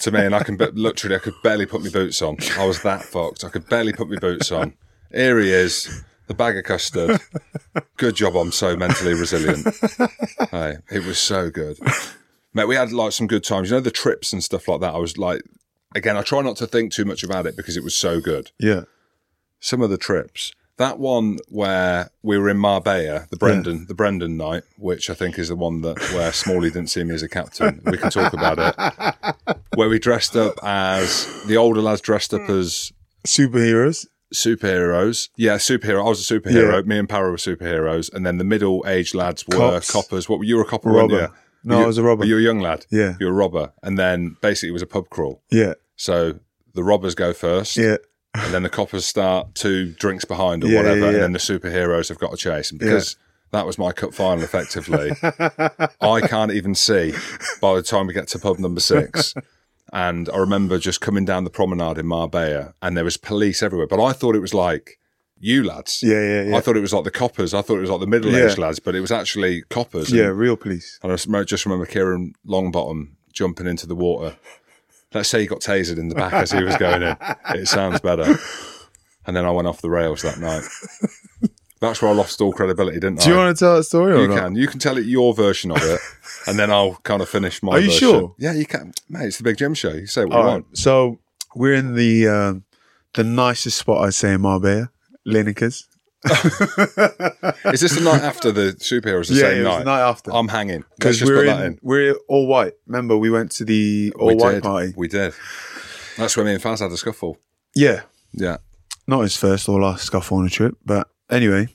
[0.01, 2.38] to me, and I can be- literally I could barely put my boots on.
[2.59, 3.44] I was that fucked.
[3.44, 4.75] I could barely put my boots on.
[5.12, 7.20] Here he is, the bag of custard.
[7.98, 8.35] Good job.
[8.35, 9.66] I'm so mentally resilient.
[10.51, 11.79] Hey, it was so good,
[12.55, 12.66] mate.
[12.66, 13.68] We had like some good times.
[13.70, 14.94] You know the trips and stuff like that.
[14.94, 15.42] I was like,
[15.94, 18.53] again, I try not to think too much about it because it was so good
[18.59, 18.85] Yeah.
[19.61, 20.53] some of the trips.
[20.82, 25.38] That one where we were in Marbella, the Brendan, the Brendan night, which I think
[25.38, 27.80] is the one that where Smalley didn't see me as a captain.
[27.84, 29.56] We can talk about it.
[29.76, 32.58] Where we dressed up as the older lads dressed up hmm.
[32.58, 32.92] as
[33.24, 34.06] Superheroes.
[34.34, 35.28] superheroes.
[35.36, 36.04] Yeah, superhero.
[36.04, 36.80] I was a superhero.
[36.80, 36.82] Yeah.
[36.82, 39.92] Me and Para were superheroes, and then the middle-aged lads were Cops.
[39.92, 40.28] coppers.
[40.28, 40.56] What were you?
[40.56, 41.30] Were a copper, Robber.
[41.62, 42.24] No, you- I was a robber.
[42.24, 42.86] You were a young lad?
[42.90, 43.14] Yeah.
[43.20, 45.42] you were a robber, and then basically it was a pub crawl.
[45.48, 45.74] Yeah.
[45.94, 46.40] So
[46.74, 47.98] the robbers go first Yeah.
[48.34, 51.38] And then the coppers start two drinks behind or Yeah, whatever, yeah, and then the
[51.38, 52.70] superheroes have got to chase.
[52.70, 53.16] And because
[53.50, 55.12] that was my cup final, effectively,
[56.00, 57.12] I can't even see
[57.60, 59.34] by the time we get to pub number six.
[59.92, 63.86] And I remember just coming down the promenade in Marbella, and there was police everywhere.
[63.86, 64.98] But I thought it was like
[65.38, 66.02] you lads.
[66.02, 66.56] Yeah, yeah, yeah.
[66.56, 67.52] I thought it was like the coppers.
[67.52, 68.64] I thought it was like the middle-aged Yeah.
[68.64, 70.10] lads, but it was actually coppers.
[70.10, 70.28] Yeah.
[70.28, 70.98] And, Real police.
[71.02, 74.36] and I just remember Kieran Longbottom jumping into the water.
[75.14, 77.16] Let's say he got tasered in the back as he was going in.
[77.51, 78.37] It sounds better.
[79.27, 80.64] And then I went off the rails that night.
[81.81, 83.25] That's where I lost all credibility, didn't I?
[83.25, 84.38] Do you want to tell that story or you not?
[84.38, 84.55] can.
[84.57, 86.01] You can tell it your version of it,
[86.46, 87.98] and then I'll kind of finish my Are you version.
[88.09, 88.35] sure?
[88.38, 88.92] Yeah, you can.
[89.09, 89.90] Mate, it's the Big Jim Show.
[89.92, 90.53] You say what All you right.
[90.53, 90.79] want.
[90.79, 91.18] So
[91.57, 92.55] we're in the uh,
[93.14, 94.90] the nicest spot I'd say in Marbella,
[95.27, 95.88] Lineker's.
[96.24, 99.28] Is this the night after the superheroes?
[99.28, 99.78] The Yeah, same it was night?
[99.80, 100.32] the night after.
[100.32, 100.85] I'm hanging.
[100.96, 101.78] Because we're in, in.
[101.82, 102.74] we're all white.
[102.87, 104.62] Remember, we went to the all we white did.
[104.62, 104.94] party.
[104.96, 105.35] We did.
[106.16, 107.38] That's when me and Faz had a scuffle.
[107.74, 108.58] Yeah, Yeah.
[109.06, 111.68] not his first or last scuffle on a trip, but anyway,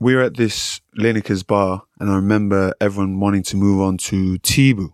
[0.00, 4.38] we were at this Lineker's bar, and I remember everyone wanting to move on to
[4.40, 4.92] Tibu.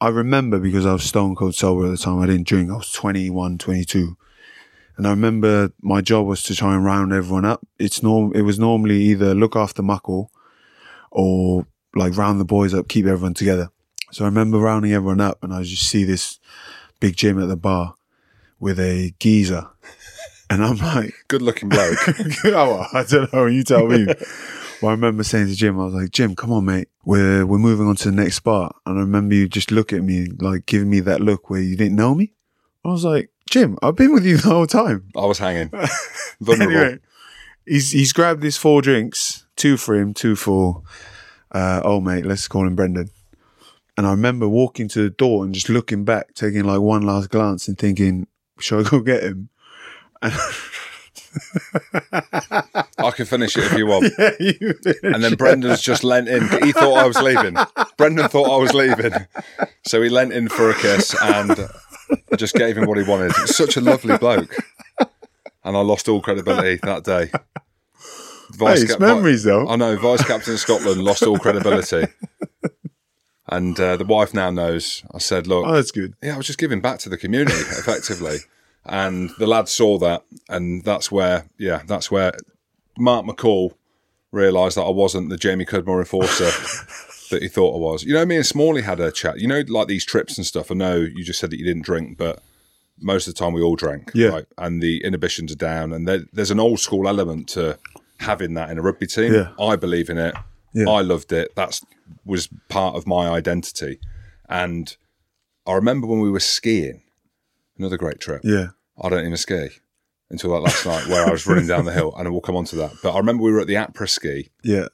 [0.00, 2.18] I remember because I was stone cold sober at the time.
[2.20, 2.70] I didn't drink.
[2.70, 4.16] I was 21, 22.
[4.96, 7.66] And I remember my job was to try and round everyone up.
[7.78, 8.32] It's norm.
[8.34, 10.30] It was normally either look after Muckle
[11.10, 13.70] or like round the boys up, keep everyone together.
[14.12, 16.38] So I remember rounding everyone up, and I just see this
[17.00, 17.94] big Jim at the bar
[18.60, 19.68] with a geezer,
[20.48, 21.98] and I'm like, Good looking bloke.
[22.44, 23.46] oh, I don't know.
[23.46, 24.06] You tell me.
[24.80, 26.88] well, I remember saying to Jim, I was like, Jim, come on, mate.
[27.04, 28.76] We're we're moving on to the next spot.
[28.86, 31.76] And I remember you just look at me, like giving me that look where you
[31.76, 32.34] didn't know me.
[32.84, 35.04] I was like, Jim, I've been with you the whole time.
[35.16, 35.68] I was hanging.
[36.40, 36.76] Vulnerable.
[36.76, 36.98] Anyway,
[37.64, 40.82] he's he's grabbed these four drinks, two for him, two for
[41.52, 43.10] uh, oh mate, let's call him Brendan.
[43.96, 47.30] And I remember walking to the door and just looking back, taking like one last
[47.30, 48.26] glance and thinking,
[48.58, 49.50] should I go get him?
[50.20, 50.32] I
[53.12, 54.12] can finish it if you want.
[54.18, 56.42] Yeah, you And then Brendan's just leant in.
[56.64, 57.56] He thought I was leaving.
[57.98, 59.12] Brendan thought I was leaving.
[59.86, 61.68] So he leant in for a kiss and
[62.32, 63.32] I just gave him what he wanted.
[63.46, 64.54] Such a lovely bloke.
[65.64, 67.30] And I lost all credibility that day.
[68.58, 69.66] Hey, it's cap- memories, though.
[69.68, 69.96] I know.
[69.96, 72.06] Vice captain of Scotland lost all credibility.
[73.46, 75.02] And uh, the wife now knows.
[75.12, 76.14] I said, look, Oh, that's good.
[76.22, 78.38] yeah, I was just giving back to the community effectively.
[78.84, 82.32] And the lad saw that, and that's where, yeah, that's where
[82.98, 83.72] Mark McCall
[84.30, 86.50] realised that I wasn't the Jamie Cudmore enforcer
[87.30, 88.04] that he thought I was.
[88.04, 89.40] You know, me and Smalley had a chat.
[89.40, 90.70] You know, like these trips and stuff.
[90.70, 92.42] I know you just said that you didn't drink, but
[93.00, 94.10] most of the time we all drank.
[94.14, 94.28] Yeah.
[94.28, 94.46] Right?
[94.58, 97.78] And the inhibitions are down, and there, there's an old school element to
[98.20, 99.32] having that in a rugby team.
[99.32, 99.52] Yeah.
[99.58, 100.34] I believe in it.
[100.72, 100.88] Yeah.
[100.88, 101.54] I loved it.
[101.54, 101.84] That's
[102.24, 103.98] was part of my identity.
[104.48, 104.96] And
[105.66, 107.02] I remember when we were skiing,
[107.78, 108.42] another great trip.
[108.44, 108.68] Yeah.
[109.00, 109.68] I don't even ski
[110.30, 112.64] until that last night where I was running down the hill, and we'll come on
[112.66, 112.92] to that.
[113.02, 114.86] But I remember we were at the après ski, Yeah.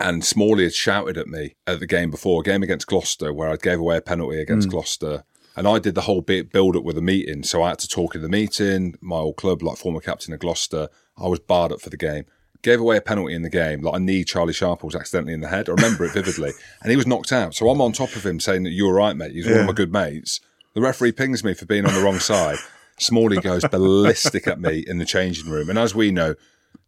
[0.00, 3.48] And Smalley had shouted at me at the game before, a game against Gloucester, where
[3.50, 4.42] I gave away a penalty Mm.
[4.42, 5.24] against Gloucester.
[5.56, 7.44] And I did the whole bit build up with a meeting.
[7.44, 8.96] So I had to talk in the meeting.
[9.00, 12.24] My old club, like former captain of Gloucester, I was barred up for the game.
[12.62, 13.80] Gave away a penalty in the game.
[13.82, 15.68] Like I knee Charlie Sharples accidentally in the head.
[15.68, 16.52] I remember it vividly.
[16.82, 17.54] And he was knocked out.
[17.54, 19.30] So I'm on top of him saying that you're right, mate.
[19.32, 20.40] He's one of my good mates.
[20.74, 22.58] The referee pings me for being on the wrong side.
[22.98, 25.70] Smalley goes ballistic at me in the changing room.
[25.70, 26.34] And as we know,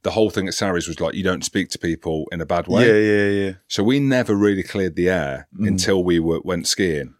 [0.02, 2.66] the whole thing at Sarries was like you don't speak to people in a bad
[2.68, 2.86] way.
[2.86, 3.52] Yeah, yeah, yeah.
[3.68, 5.68] So we never really cleared the air Mm.
[5.68, 7.14] until we were, went skiing.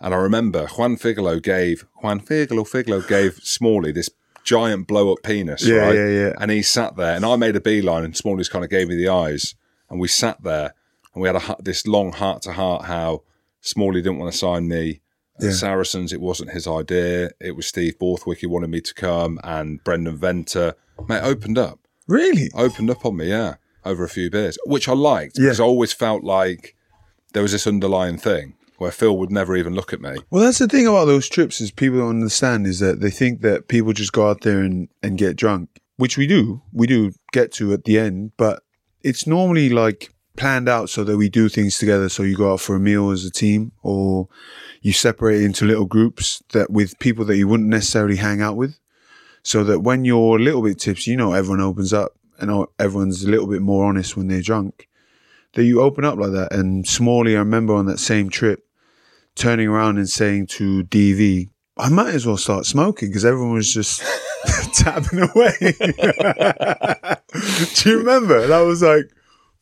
[0.00, 4.10] And I remember Juan Figallo gave Juan Figallo Figallo gave Smalley this
[4.44, 5.94] giant blow up penis, Yeah, right?
[5.94, 6.32] yeah, yeah.
[6.40, 8.96] And he sat there, and I made a beeline, and Smalley's kind of gave me
[8.96, 9.54] the eyes,
[9.88, 10.74] and we sat there,
[11.14, 13.22] and we had a, this long heart to heart how
[13.60, 15.00] Smalley didn't want to sign me.
[15.40, 15.50] Yeah.
[15.52, 17.30] Saracens, it wasn't his idea.
[17.40, 20.74] It was Steve Borthwick who wanted me to come, and Brendan Venter.
[21.08, 22.50] Mate, opened up Really?
[22.54, 25.92] opened up on me, yeah, over a few beers, which I liked because I always
[25.92, 26.74] felt like
[27.32, 30.16] there was this underlying thing where Phil would never even look at me.
[30.30, 33.40] Well, that's the thing about those trips is people don't understand is that they think
[33.42, 36.62] that people just go out there and, and get drunk, which we do.
[36.72, 38.64] We do get to at the end, but
[39.02, 42.08] it's normally like planned out so that we do things together.
[42.08, 44.28] So you go out for a meal as a team or
[44.80, 48.78] you separate into little groups that with people that you wouldn't necessarily hang out with.
[49.42, 53.24] So that when you're a little bit tipsy, you know, everyone opens up and everyone's
[53.24, 54.88] a little bit more honest when they're drunk.
[55.54, 56.52] That you open up like that.
[56.52, 58.64] And Smalley, I remember on that same trip,
[59.34, 63.72] turning around and saying to DV, I might as well start smoking because everyone was
[63.72, 64.02] just
[64.74, 65.54] tapping away.
[67.74, 68.42] Do you remember?
[68.42, 69.10] And I was like,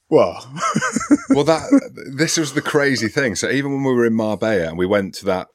[0.08, 0.52] well,
[1.30, 3.36] well, that this was the crazy thing.
[3.36, 5.48] So even when we were in Marbella and we went to that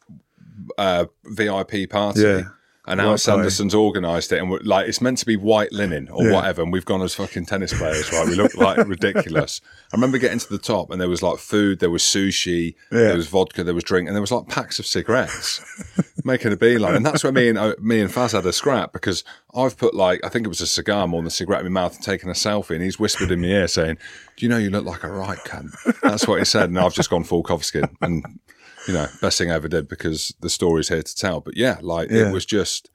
[0.77, 2.21] uh, VIP party.
[2.21, 2.43] Yeah.
[2.87, 3.23] And Alex.
[3.23, 6.33] Sanderson's organised it, and we're like, it's meant to be white linen or Yeah.
[6.33, 6.61] whatever.
[6.61, 8.27] And we've gone as fucking tennis players, right?
[8.27, 9.61] We look like ridiculous.
[9.91, 12.99] I remember getting to the top, and there was like food, there was sushi, Yeah.
[12.99, 15.61] there was vodka, there was drink, and there was like packs of cigarettes.
[16.23, 18.91] making a beeline, and that's where me and uh, me and Faz had a scrap
[18.93, 21.71] because I've put like I think it was a cigar more than a cigarette in
[21.71, 23.97] my mouth and taken a selfie, and he's whispered in my ear saying,
[24.35, 26.95] "Do you know you look like a right cunt?" That's what he said, and I've
[26.95, 28.39] just gone full Kovskin, and
[28.87, 31.39] you know, best thing I ever did because the story's here to tell.
[31.41, 32.29] But yeah, like Yeah.
[32.29, 32.89] it was just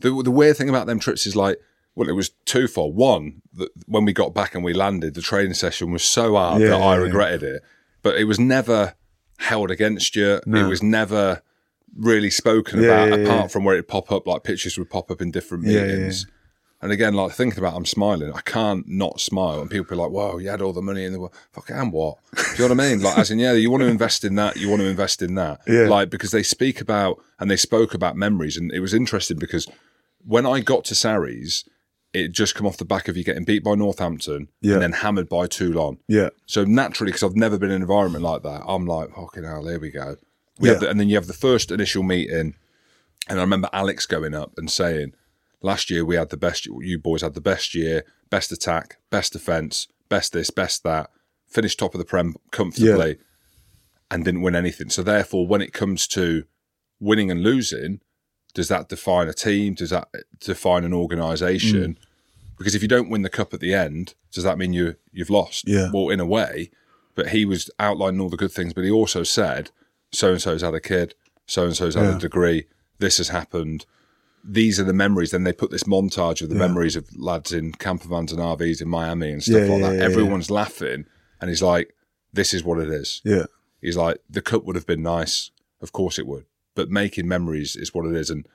[0.00, 1.58] the the weird thing about them trips is like.
[1.94, 2.96] Well, it was twofold.
[2.96, 6.62] One, that when we got back and we landed, the training session was so hard
[6.62, 7.62] Yeah, that I regretted it.
[8.00, 8.94] But it was never
[9.36, 10.40] held against you.
[10.46, 11.42] It was never
[11.94, 15.30] really spoken about, apart from where it pop up, like pictures would pop up in
[15.32, 16.26] different meetings.
[16.82, 18.32] And again, like thinking about, it, I'm smiling.
[18.32, 21.12] I can't not smile, and people are like, "Whoa, you had all the money in
[21.12, 22.18] the world." Fuck, and what?
[22.34, 23.00] Do you know what I mean?
[23.02, 24.56] Like, as in, yeah, you want to invest in that.
[24.56, 25.60] You want to invest in that.
[25.68, 25.82] Yeah.
[25.88, 29.68] Like because they speak about and they spoke about memories, and it was interesting because
[30.26, 31.64] when I got to Sarries,
[32.12, 34.74] it just come off the back of you getting beat by Northampton Yeah.
[34.74, 35.98] and then hammered by Toulon.
[36.08, 39.44] yeah, So naturally, because I've never been in an environment like that, I'm like, fucking
[39.44, 40.16] hell, there we go.
[40.60, 40.72] We Yeah.
[40.74, 42.54] have the, and then you have the first initial meeting,
[43.28, 45.14] and I remember Alex going up and saying,
[45.62, 46.66] "Last year we had the best.
[46.66, 51.10] You boys had the best year, best attack, best defense, best this, best that.
[51.46, 53.18] Finished top of the prem comfortably,
[54.10, 54.88] and didn't win anything.
[54.90, 56.44] So therefore, when it comes to
[56.98, 58.00] winning and losing,
[58.54, 59.74] does that define a team?
[59.74, 60.08] Does that
[60.40, 61.94] define an organisation?
[61.94, 61.96] Mm.
[62.58, 65.30] Because if you don't win the cup at the end, does that mean you you've
[65.30, 65.68] lost?
[65.68, 65.90] Yeah.
[65.92, 66.70] Well, in a way,
[67.14, 68.72] but he was outlining all the good things.
[68.72, 69.70] But he also said,
[70.12, 71.14] so and so's had a kid,
[71.46, 72.16] so and so's had Yeah.
[72.16, 72.66] a degree.
[72.98, 73.84] This has happened.
[74.44, 75.30] These are the memories.
[75.30, 76.66] Then they put this montage of the Yeah.
[76.66, 80.00] memories of lads in camper vans and RVs in Miami and stuff Yeah, like that.
[80.00, 81.04] Everyone's laughing,
[81.40, 81.94] and he's like,
[82.32, 83.46] "This is what it is." yeah,
[83.80, 85.50] He's like, the cup would have been nice.
[85.80, 86.44] Of course it would.
[86.76, 88.30] But making memories is what it is.
[88.30, 88.46] And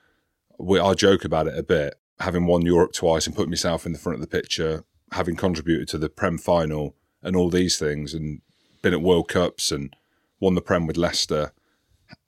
[0.58, 3.92] we, I joke about it a bit, having won Europe twice and put myself in
[3.92, 8.14] the front of the picture, having contributed to the Prem final and all these things
[8.14, 8.42] and
[8.82, 9.94] been at World Cups and
[10.40, 11.52] won the Prem with Leicester.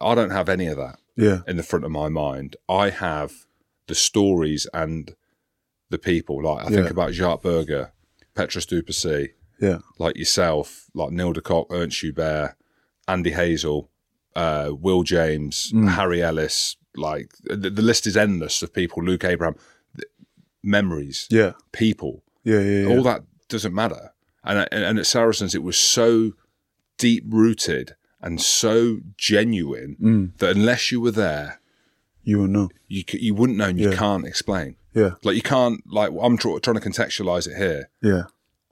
[0.02, 2.58] I don't have any of that yeah, in the front of my mind.
[2.68, 3.46] I have
[3.90, 5.14] the stories and
[5.90, 6.42] the people.
[6.44, 7.92] Like I think about Jacques Burger,
[8.36, 12.56] Petrus du Plessis, yeah, like yourself, like Neil de Kock, Ernst Joubert,
[13.08, 13.88] Andy Hazell,
[14.36, 15.90] uh, Will James, Mm.
[15.90, 16.78] Harry Ellis.
[16.96, 19.04] Like the, the list is endless of people.
[19.04, 19.56] Luke Abraham,
[19.96, 20.10] th-
[20.64, 22.24] memories, yeah, people.
[22.44, 22.96] yeah, yeah, yeah.
[22.96, 24.14] All that doesn't matter.
[24.44, 26.32] And, and and at Saracens, it was so
[26.98, 30.38] deep rooted and so genuine Mm.
[30.40, 31.59] that unless you were there,
[32.30, 32.70] you wouldn't know.
[32.88, 33.66] you c- you wouldn't know.
[33.70, 33.96] and You Yeah.
[33.98, 34.76] can't explain.
[34.94, 35.82] Yeah, Like you can't.
[35.92, 37.90] Like I'm tr- trying to contextualize it here.
[38.02, 38.24] yeah,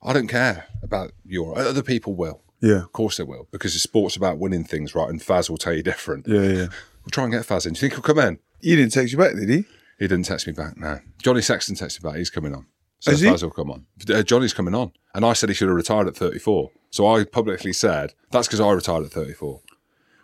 [0.03, 2.41] I don't care about your other people will.
[2.61, 5.09] yeah, Of course they will, because the sport's about winning things, right?
[5.09, 6.27] And Faz will tell you different.
[6.27, 6.67] yeah, yeah.
[7.03, 7.73] We'll try and get Faz in.
[7.73, 8.39] Do you think he'll come in?
[8.61, 9.65] He didn't text you back, did he?
[9.99, 10.75] He didn't text me back.
[10.77, 10.99] No.
[11.21, 12.17] Johnny Sexton texted me back.
[12.17, 12.65] He's coming on.
[12.99, 13.27] So Is he?
[13.29, 13.85] Faz will come on.
[14.09, 14.91] Uh, Johnny's coming on.
[15.13, 16.71] And I said he should have retired at 34.
[16.89, 19.61] So I publicly said, that's because I retired at 34.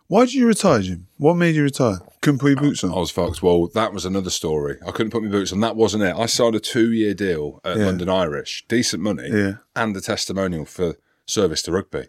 [0.07, 1.07] Why did you retire, Jim?
[1.17, 1.99] What made you retire?
[2.21, 2.91] Couldn't put your boots on.
[2.91, 3.41] I was fucked.
[3.41, 4.77] Well, that was another story.
[4.85, 5.61] I couldn't put my boots on.
[5.61, 6.15] That wasn't it.
[6.15, 7.85] I signed a two-year deal at Yeah.
[7.85, 9.53] London Irish, decent money, Yeah.
[9.75, 12.05] and a testimonial for service to rugby.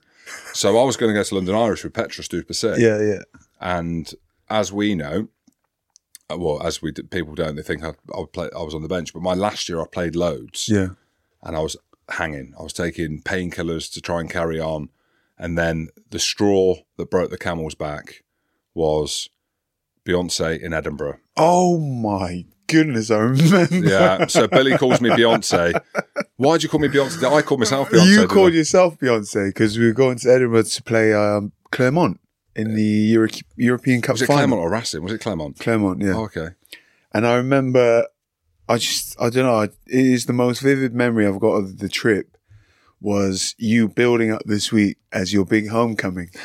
[0.52, 2.78] So I was going to go to London Irish with Petrus du Plessis.
[2.78, 3.22] yeah, yeah.
[3.60, 4.12] And
[4.50, 5.28] as we know,
[6.30, 8.48] uh, well, as we people don't, they think I, I play.
[8.56, 10.88] I was on the bench, but my last year I played loads, Yeah.
[11.42, 11.76] and I was
[12.08, 12.54] hanging.
[12.58, 14.88] I was taking painkillers to try and carry on,
[15.38, 18.22] and then the straw that broke the camel's back
[18.74, 19.28] was
[20.06, 21.18] Beyonce in Edinburgh.
[21.36, 23.66] Oh my goodness, I remember.
[23.76, 24.26] Yeah.
[24.26, 25.80] So Billy calls me Beyonce.
[26.36, 27.22] Why'd you call me Beyonce?
[27.32, 28.06] I called myself Beyonce.
[28.06, 28.56] you called I?
[28.56, 32.20] yourself Beyonce because we were going to Edinburgh to play um, Clermont
[32.56, 34.38] in the Euro- European Cup Was it final.
[34.40, 35.02] Claremont or Racing?
[35.02, 35.58] Was it Clermont?
[35.58, 36.12] Clermont, yeah.
[36.14, 36.48] Oh, okay.
[37.12, 38.06] And I remember,
[38.68, 41.88] I just, I don't know, it is the most vivid memory I've got of the
[41.88, 42.33] trip
[43.00, 46.30] was you building up this week as your big homecoming.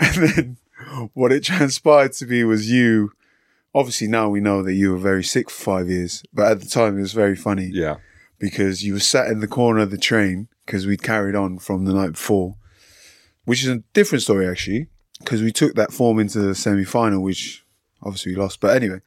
[0.00, 0.56] And then
[1.14, 3.12] what it transpired to be was you,
[3.72, 6.66] obviously now we know that you were very sick for five years, but at the
[6.68, 7.98] time it was very funny Yeah.
[8.40, 11.84] because you were sat in the corner of the train because we'd carried on from
[11.84, 12.56] the night before,
[13.44, 14.88] which is a different story actually,
[15.20, 17.64] because we took that form into the semi final, which
[18.02, 18.58] obviously we lost.
[18.58, 18.98] But anyway,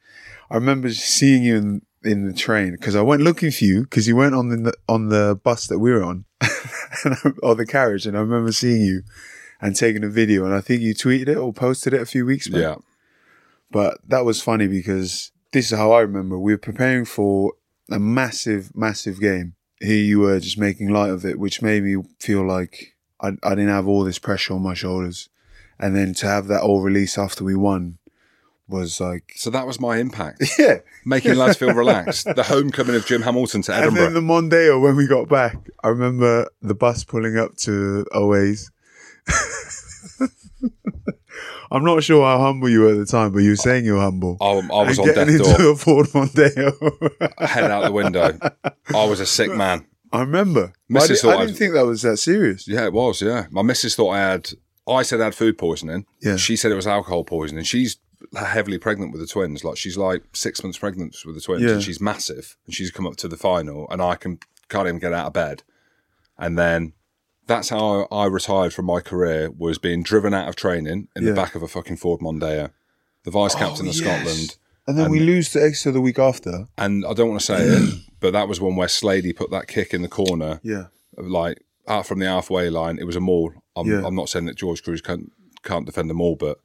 [0.50, 4.08] I remember seeing you in, in the train because I went looking for you because
[4.08, 6.24] you weren't on the on the bus that we were on
[7.44, 9.04] or the carriage, and I remember seeing you
[9.62, 12.26] and taking a video, and I think you tweeted it or posted it a few
[12.26, 12.62] weeks back.
[12.62, 12.76] Yeah.
[13.72, 16.38] But that was funny because this is how I remember.
[16.38, 17.54] We were preparing for
[17.90, 19.56] a massive, massive game.
[19.80, 23.50] Here you were just making light of it, which made me feel like I, I
[23.50, 25.30] didn't have all this pressure on my shoulders.
[25.78, 27.98] And then to have that all release after we won
[28.68, 30.44] was like, So that was my impact.
[30.60, 30.80] yeah.
[31.06, 32.26] Making lads feel relaxed.
[32.36, 34.04] The homecoming of Jim Hamilton to And Edinburgh.
[34.04, 38.72] then the Mondeo, when we got back, I remember the bus pulling up to Oways.
[41.72, 43.96] I'm not sure how humble you were at the time, but you were saying you
[43.96, 44.38] were humble.
[44.40, 47.48] I, I was And on getting death into door, a Ford Mondeo.
[47.48, 48.38] head out the window.
[48.94, 49.86] I was a sick man.
[50.14, 50.74] I remember.
[50.90, 51.22] Mrs.
[51.22, 52.68] thought I I- didn't think that was that serious.
[52.68, 53.22] Yeah, it was.
[53.22, 54.50] Yeah, my missus thought I had.
[54.88, 56.06] I said I had food poisoning.
[56.22, 56.36] Yeah.
[56.36, 57.64] She said it was alcohol poisoning.
[57.64, 57.98] She's
[58.44, 59.64] heavily pregnant with the twins.
[59.64, 61.72] Like she's like six months pregnant with the twins, Yeah.
[61.72, 62.58] and she's massive.
[62.66, 65.34] And she's come up to the final, and I can can't even get out of
[65.34, 65.64] bed.
[66.38, 66.94] And then
[67.48, 71.30] that's how I retired from my career was being driven out of training in Yeah.
[71.30, 72.72] the back of a fucking Ford Mondeo,
[73.24, 74.04] the vice captain Oh, of yes.
[74.04, 74.58] Scotland.
[74.88, 76.68] And then we lose to Exeter the week after.
[76.78, 79.68] And I don't want to say it, but that was one where Slady put that
[79.68, 80.86] kick in the corner Yeah.
[81.18, 82.98] like out from the halfway line.
[83.00, 83.54] It was a maul.
[83.76, 84.02] I'm, Yeah.
[84.06, 85.32] I'm not saying that George Kruis can't
[85.64, 86.60] can't defend a maul, but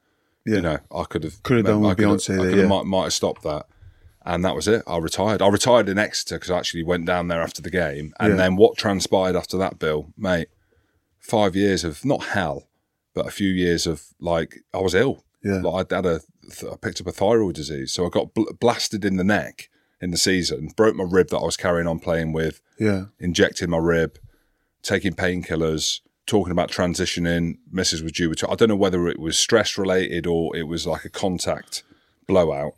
[0.46, 0.56] Yeah.
[0.56, 2.56] you know, I could have Could have done with I could have- Beyonce I there,
[2.60, 2.66] yeah.
[2.66, 3.66] might, might have stopped that,
[4.24, 4.82] and that was it.
[4.86, 5.42] I retired.
[5.42, 8.36] I retired in Exeter because I actually went down there after the game, and Yeah.
[8.36, 10.48] then what transpired after that, Bill, mate?
[11.18, 12.68] Five years of not hell,
[13.14, 15.24] but a few years of like I was ill.
[15.44, 15.60] Yeah.
[15.60, 16.20] Like I had a,
[16.70, 19.68] I picked up a thyroid disease, so I got bl- blasted in the neck
[20.00, 23.06] in the season, broke my rib that I was carrying on playing with Yeah.
[23.18, 24.18] injecting my rib,
[24.82, 27.58] taking painkillers, talking about transitioning.
[27.72, 28.02] Mrs.
[28.02, 28.32] was due.
[28.34, 31.82] To, I don't know whether it was stress related or it was like a contact
[32.26, 32.74] blowout.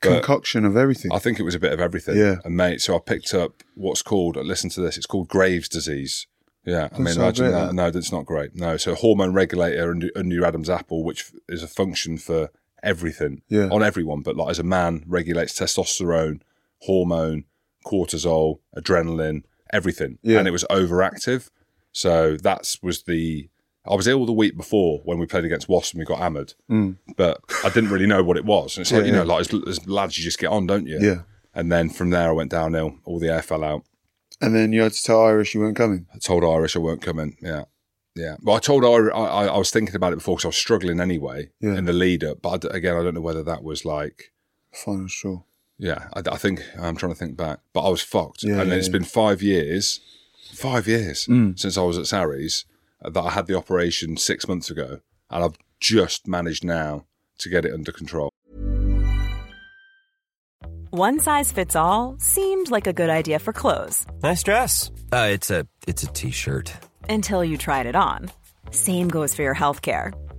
[0.00, 1.10] Concoction of everything.
[1.12, 2.16] I think it was a bit of everything.
[2.16, 2.36] Yeah.
[2.44, 4.36] And mate, so I picked up what's called.
[4.36, 4.96] Listen to this.
[4.96, 6.26] It's called Graves' disease.
[6.64, 7.66] Yeah, I mean, imagine great, that.
[7.68, 7.74] that.
[7.74, 8.54] No, that's not great.
[8.54, 12.50] No, so hormone regulator under, under your Adam's apple, which is a function for
[12.82, 13.68] everything Yeah.
[13.72, 16.42] on everyone, but like as a man, regulates testosterone,
[16.82, 17.44] hormone,
[17.86, 20.38] cortisol, adrenaline, everything, Yeah.
[20.40, 21.48] and it was overactive.
[21.92, 23.48] So that was the.
[23.86, 26.52] I was ill the week before when we played against Wasp and we got hammered,
[27.16, 28.76] but I didn't really know what it was.
[28.76, 29.06] And it's like Mm.
[29.06, 30.98] Yeah, you know, like as, as lads, you just get on, don't you?
[31.00, 31.22] Yeah.
[31.54, 32.98] And then from there, I went downhill.
[33.04, 33.84] All the air fell out.
[34.42, 36.06] and then you had to tell Irish you weren't coming.
[36.14, 37.36] I told Irish I weren't coming.
[37.40, 37.64] Yeah.
[38.14, 38.36] Yeah.
[38.42, 40.56] Well, I told Irish, I, I, I was thinking about it before because I was
[40.56, 41.74] struggling anyway Yeah.
[41.76, 42.42] in the lead up.
[42.42, 44.32] But I again, I don't know whether that was like,
[44.72, 45.42] Final straw.
[45.78, 48.42] yeah, I, I think I'm trying to think back, but I was fucked.
[48.42, 48.92] Yeah, and then yeah, it's yeah.
[48.92, 50.00] been five years,
[50.54, 51.58] five years Mm.
[51.58, 52.64] since I was at Sarries
[53.04, 55.00] uh, that I had the operation six months ago.
[55.30, 57.04] And I've just managed now
[57.38, 58.30] to get it under control.
[60.90, 64.90] One size fits all seemed like a good idea for clothes Nice dress.
[65.12, 66.72] Uh, it's a it's a t-shirt.
[67.08, 68.30] until you tried it on.
[68.70, 70.12] Same goes for your healthcare.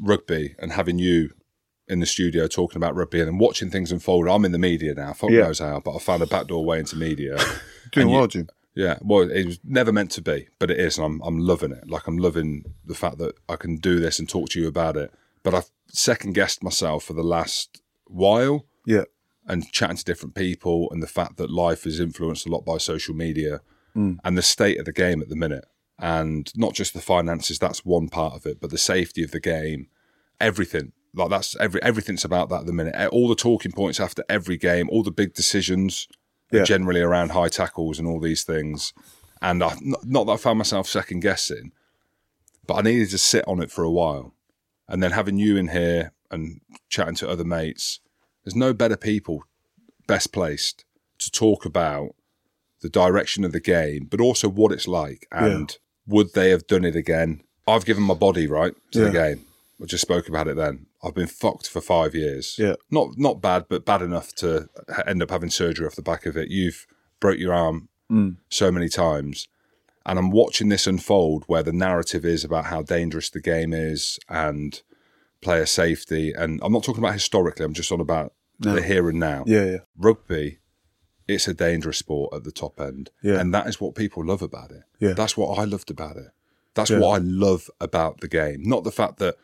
[0.00, 1.30] rugby and having you
[1.88, 4.94] in the studio talking about rugby and then watching things unfold, I'm in the media
[4.94, 5.12] now.
[5.12, 5.42] Fuck Yeah.
[5.42, 7.36] knows how, but I found a backdoor way into media.
[7.92, 8.48] Doing well, Jim.
[8.74, 11.72] Yeah, well, it was never meant to be, but it is, and I'm I'm loving
[11.72, 11.90] it.
[11.90, 14.96] Like I'm loving the fact that I can do this and talk to you about
[14.96, 15.12] it.
[15.42, 19.04] But I've second guessed myself for the last while Yeah.
[19.46, 22.78] and chatting to different people, and the fact that life is influenced a lot by
[22.78, 23.60] social media
[23.96, 24.18] Mm.
[24.22, 25.64] and the state of the game at the minute,
[26.00, 27.58] and not just the finances.
[27.58, 29.86] That's one part of it, but the safety of the game,
[30.40, 30.92] everything.
[31.14, 32.94] Like that's every everything's about that at the minute.
[33.12, 36.08] All the talking points after every game, all the big decisions
[36.52, 36.64] Yeah.
[36.64, 38.92] generally around high tackles and all these things.
[39.42, 41.72] And I, not, not that I found myself second guessing,
[42.66, 44.34] but I needed to sit on it for a while.
[44.88, 48.00] And then having you in here and chatting to other mates,
[48.44, 49.44] there's no better people
[50.06, 50.84] best placed
[51.18, 52.14] to talk about
[52.80, 55.78] the direction of the game, but also what it's like and
[56.10, 57.42] would they have done it again?
[57.66, 59.44] I've given my body right to the game.
[59.82, 60.86] I just spoke about it then.
[61.02, 62.56] I've been fucked for five years.
[62.58, 62.74] Yeah.
[62.90, 64.68] Not not bad, but bad enough to
[65.06, 66.50] end up having surgery off the back of it.
[66.50, 66.86] You've
[67.20, 68.36] broke your arm Mm.
[68.50, 69.46] so many times.
[70.04, 74.18] And I'm watching this unfold where the narrative is about how dangerous the game is
[74.28, 74.82] and
[75.40, 76.32] player safety.
[76.32, 78.32] And I'm not talking about historically, I'm just on about
[78.64, 78.74] No.
[78.74, 79.44] the here and now.
[79.46, 79.76] Yeah, yeah.
[79.96, 80.58] Rugby,
[81.30, 83.10] it's a dangerous sport at the top end.
[83.22, 83.38] Yeah.
[83.40, 84.82] And that is what people love about it.
[84.98, 85.12] Yeah.
[85.14, 86.30] That's what I loved about it.
[86.74, 86.98] That's Yeah.
[87.00, 88.62] what I love about the game.
[88.64, 89.36] Not the fact that,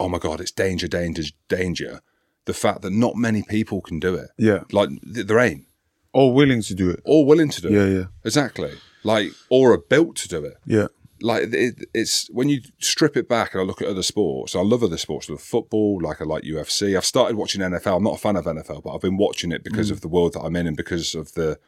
[0.00, 2.00] oh my God, it's danger, danger, danger.
[2.46, 4.30] The fact that not many people can do it.
[4.38, 4.64] Yeah.
[4.72, 5.66] Like, there ain't.
[6.12, 7.00] All willing to do it.
[7.04, 7.94] All willing to do Yeah, it.
[7.98, 8.04] yeah.
[8.24, 8.72] Exactly.
[9.04, 10.86] Like, or are built to do it Yeah.
[11.20, 14.54] Like it, it's when you strip it back and I look at other sports.
[14.54, 16.96] I love other sports, I love football, like I like UFC.
[16.96, 17.96] I've started watching NFL.
[17.96, 19.92] I'm not a fan of NFL, but I've been watching it because mm.
[19.92, 21.58] of the world that I'm in and because of the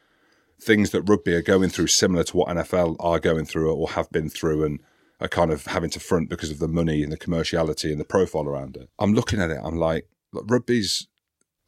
[0.60, 4.10] things that rugby are going through, similar to what NFL are going through or have
[4.10, 4.80] been through, and
[5.20, 8.04] are kind of having to front because of the money and the commerciality and the
[8.04, 8.88] profile around it.
[8.98, 9.58] I'm looking at it.
[9.62, 11.08] I'm like, look, rugby's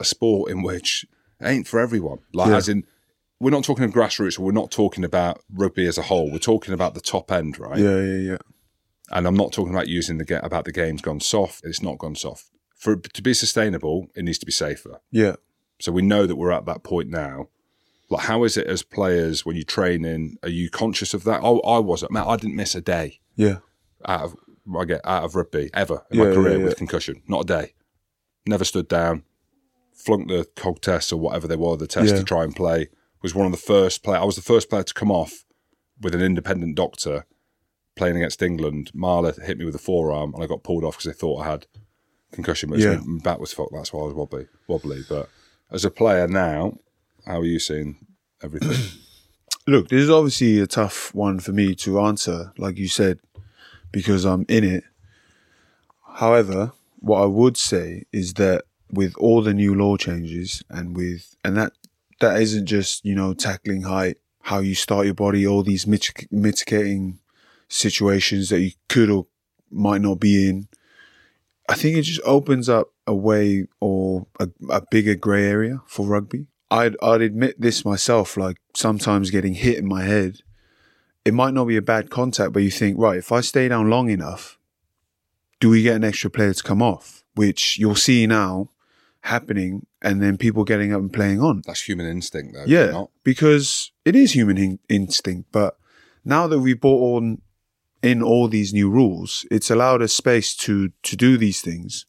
[0.01, 1.05] a sport in which
[1.41, 2.18] it ain't for everyone.
[2.33, 2.57] Like, Yeah.
[2.57, 2.85] as in.
[3.43, 4.38] We're not talking of grassroots.
[4.38, 6.30] We're not talking about rugby as a whole.
[6.30, 7.76] We're talking about the top end, right?
[7.76, 8.36] Yeah, yeah, yeah.
[9.11, 11.62] And I'm not talking about using the get about the game's gone soft.
[11.64, 12.45] It's not gone soft.
[12.76, 15.01] For to be sustainable, it needs to be safer.
[15.11, 15.34] Yeah.
[15.80, 17.49] So we know that we're at that point now.
[18.09, 20.36] Like, how is it as players when you train in?
[20.45, 21.40] Are you conscious of that?
[21.43, 22.12] Oh, I wasn't.
[22.12, 23.59] Man, I didn't miss a day Yeah.
[24.07, 24.36] out of
[24.78, 27.22] I get out of rugby ever in Yeah, my career yeah, with concussion.
[27.26, 27.74] Not a day.
[28.47, 29.24] Never stood down.
[29.93, 32.18] Flunked the cog tests or whatever they were, the test Yeah.
[32.18, 32.88] to try and play.
[33.23, 34.18] Was one of the first play.
[34.18, 35.45] I was the first player to come off
[36.01, 37.25] with an independent doctor
[37.97, 38.91] playing against England.
[38.95, 41.51] Marler hit me with a forearm and I got pulled off because they thought I
[41.51, 41.66] had
[42.33, 42.70] concussion.
[42.70, 42.93] But Yeah.
[42.93, 43.01] yeah.
[43.05, 43.73] my back was fucked.
[43.73, 44.47] That's why I was wobbly.
[44.66, 45.03] Wobbly.
[45.09, 45.29] But
[45.70, 46.79] as a player now,
[47.27, 48.07] how are you seeing
[48.43, 48.99] everything?
[49.66, 53.20] Look, this is obviously a tough one for me to answer, like you said,
[53.93, 54.85] because I'm in it.
[56.14, 61.37] However, what I would say is that with all the new law changes and with
[61.45, 61.73] and that
[62.23, 66.27] that isn't just you know tackling height, how you start your body, all these mit-
[66.31, 67.18] mitigating
[67.68, 69.27] situations that you could or
[69.70, 70.68] might not be in.
[71.68, 76.07] I think it just opens up a way or a, a bigger grey area for
[76.07, 76.47] rugby.
[76.70, 78.37] I'd I'd admit this myself.
[78.37, 80.39] Like sometimes getting hit in my head,
[81.25, 83.91] it might not be a bad contact, but you think, right, if I stay down
[83.91, 84.59] long enough,
[85.61, 87.25] do we get an extra player to come off?
[87.35, 88.70] Which you'll see now
[89.23, 91.62] happening, and then people getting up and playing on.
[91.66, 92.64] That's human instinct, though.
[92.66, 95.51] Yeah, because it is human in- instinct.
[95.53, 95.79] But
[96.25, 97.43] now that we've brought on
[98.03, 102.07] in all these new rules, it's allowed us space to to do these things.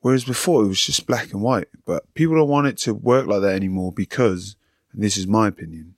[0.00, 1.68] Whereas before it was just black and white.
[1.84, 4.54] But people don't want it to work like that anymore because,
[4.92, 5.96] and this is my opinion,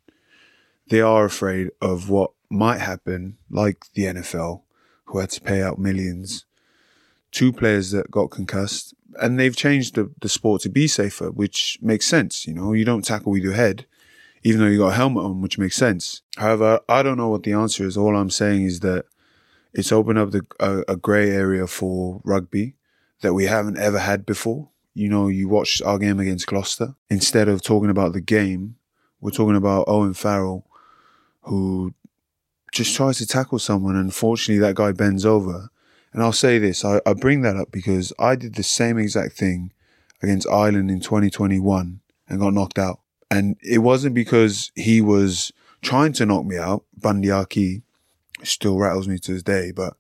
[0.89, 4.62] they are afraid of what might happen, like the NFL,
[5.05, 6.47] who had to pay out millions
[7.33, 8.95] Two players that got concussed.
[9.18, 12.46] And they've changed the, the sport to be safer, which makes sense.
[12.46, 13.86] You know, you don't tackle with your head,
[14.42, 16.22] even though you got a helmet on, which makes sense.
[16.36, 17.96] However, I don't know what the answer is.
[17.96, 19.06] All I'm saying is that
[19.72, 22.74] it's opened up the, a, a grey area for rugby
[23.20, 24.68] that we haven't ever had before.
[24.94, 26.94] You know, you watched our game against Gloucester.
[27.08, 28.76] Instead of talking about the game,
[29.20, 30.66] we're talking about Owen Farrell,
[31.42, 31.94] who
[32.72, 33.96] just tries to tackle someone.
[33.96, 35.70] And unfortunately, that guy bends over
[36.12, 39.34] And I'll say this: I, I bring that up because I did the same exact
[39.34, 39.72] thing
[40.22, 43.00] against Ireland in 2021 and got knocked out.
[43.30, 45.52] And it wasn't because he was
[45.82, 46.84] trying to knock me out.
[46.96, 47.82] Bundee Aki
[48.42, 49.94] still rattles me to this day, but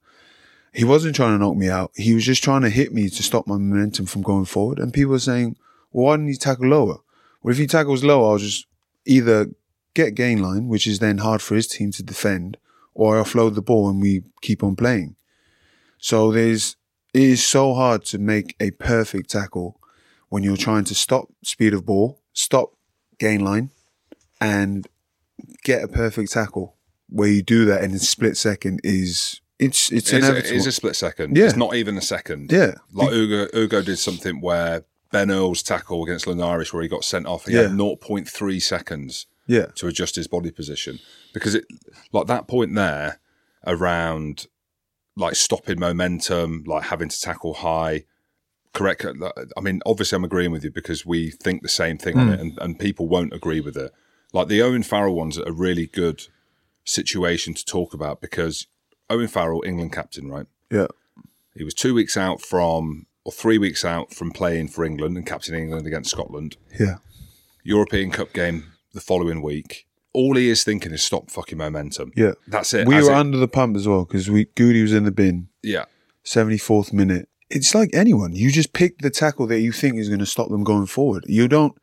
[0.72, 1.92] he wasn't trying to knock me out.
[1.94, 4.78] He was just trying to hit me to stop my momentum from going forward.
[4.78, 5.56] And people were saying,
[5.92, 6.98] well, why didn't he tackle lower?
[7.42, 8.66] Well, if he tackles lower, I'll just
[9.04, 9.50] either
[9.94, 12.56] get gain line, which is then hard for his team to defend,
[12.94, 15.16] or I offload the ball and we keep on playing.
[16.00, 16.76] So there's,
[17.14, 19.78] it is so hard to make a perfect tackle
[20.28, 22.72] when you're trying to stop speed of ball, stop
[23.18, 23.70] gain line,
[24.40, 24.86] and
[25.64, 26.76] get a perfect tackle.
[27.08, 30.54] Where you do that in a split second is it's it's It is, a, inevitable.
[30.54, 31.36] it is a split second.
[31.36, 31.46] Yeah.
[31.46, 32.52] It's not even a second.
[32.52, 32.74] Yeah.
[32.92, 37.26] Like Ugo, Ugo did something where Ben Earl's tackle against Linares where he got sent
[37.26, 37.46] off.
[37.46, 37.62] He Yeah.
[37.62, 41.00] had 0.3 seconds yeah, to adjust his body position
[41.34, 41.64] because it
[42.12, 43.18] like that point there
[43.66, 44.46] around
[45.20, 48.04] like stopping momentum, like having to tackle high.
[48.72, 49.04] Correct.
[49.04, 52.28] Uh, I mean, obviously, I'm agreeing with you because we think the same thing on
[52.28, 52.32] hmm.
[52.32, 53.92] it, and, and people won't agree with it.
[54.32, 56.26] Like the Owen Farrell one's are a really good
[56.84, 58.66] situation to talk about because
[59.08, 60.46] Owen Farrell, England captain, right?
[60.70, 60.86] yeah,
[61.54, 65.26] He was two weeks out from, or three weeks out from playing for England and
[65.26, 66.56] captaining England against Scotland.
[66.78, 66.96] yeah,
[67.64, 69.86] European Cup game the following week.
[70.12, 72.12] All he is thinking is stop fucking momentum.
[72.16, 72.32] yeah.
[72.48, 72.86] That's it.
[72.86, 75.48] We were it- under the pump as well because we Goody was in the bin,
[75.62, 75.84] yeah.
[76.24, 77.28] 74th minute.
[77.48, 78.32] It's like anyone.
[78.34, 81.24] You just pick the tackle that you think is going to stop them going forward.
[81.28, 81.76] You don't.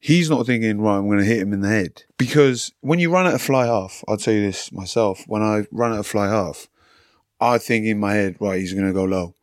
[0.00, 2.04] He's not thinking, right, I'm going to hit him in the head.
[2.18, 5.24] Because when you run at a fly half, I'll tell you this myself.
[5.26, 6.68] When I run at a fly half,
[7.40, 9.34] I think in my head, right, he's going to go low.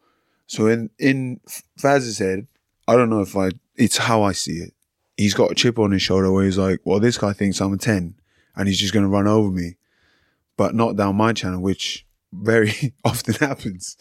[0.47, 1.41] So in in
[1.77, 2.47] Faz's head,
[2.88, 3.49] I don't know if I.
[3.75, 4.73] It's how I see it.
[5.17, 7.73] He's got a chip on his shoulder where he's like, well, this guy thinks I'm
[7.73, 8.15] a ten,
[8.56, 9.76] and he's just going to run over me,
[10.58, 13.97] but not down my channel, which very often happens.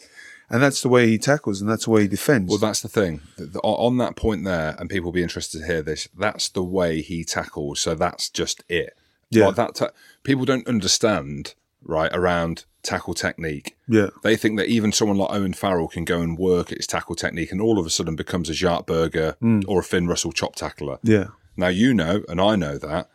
[0.49, 2.49] And that's the way he tackles, and that's the way he defends.
[2.49, 3.21] Well, that's the thing.
[3.37, 6.07] The- the- on that point there, and people will be interested to hear this.
[6.15, 7.79] That's the way he tackles.
[7.79, 8.95] So that's just it.
[9.31, 9.47] Yeah.
[9.47, 9.75] Like that.
[9.75, 9.89] Ta-
[10.23, 13.75] people don't understand right around tackle technique.
[13.87, 16.85] yeah, They think that even someone like Owen Farrell can go and work at his
[16.87, 19.61] tackle technique, and all of a sudden becomes a Jacques Burger hmm.
[19.67, 20.99] or a Finn Russell chop tackler.
[21.01, 23.09] yeah, Now you know, and I know that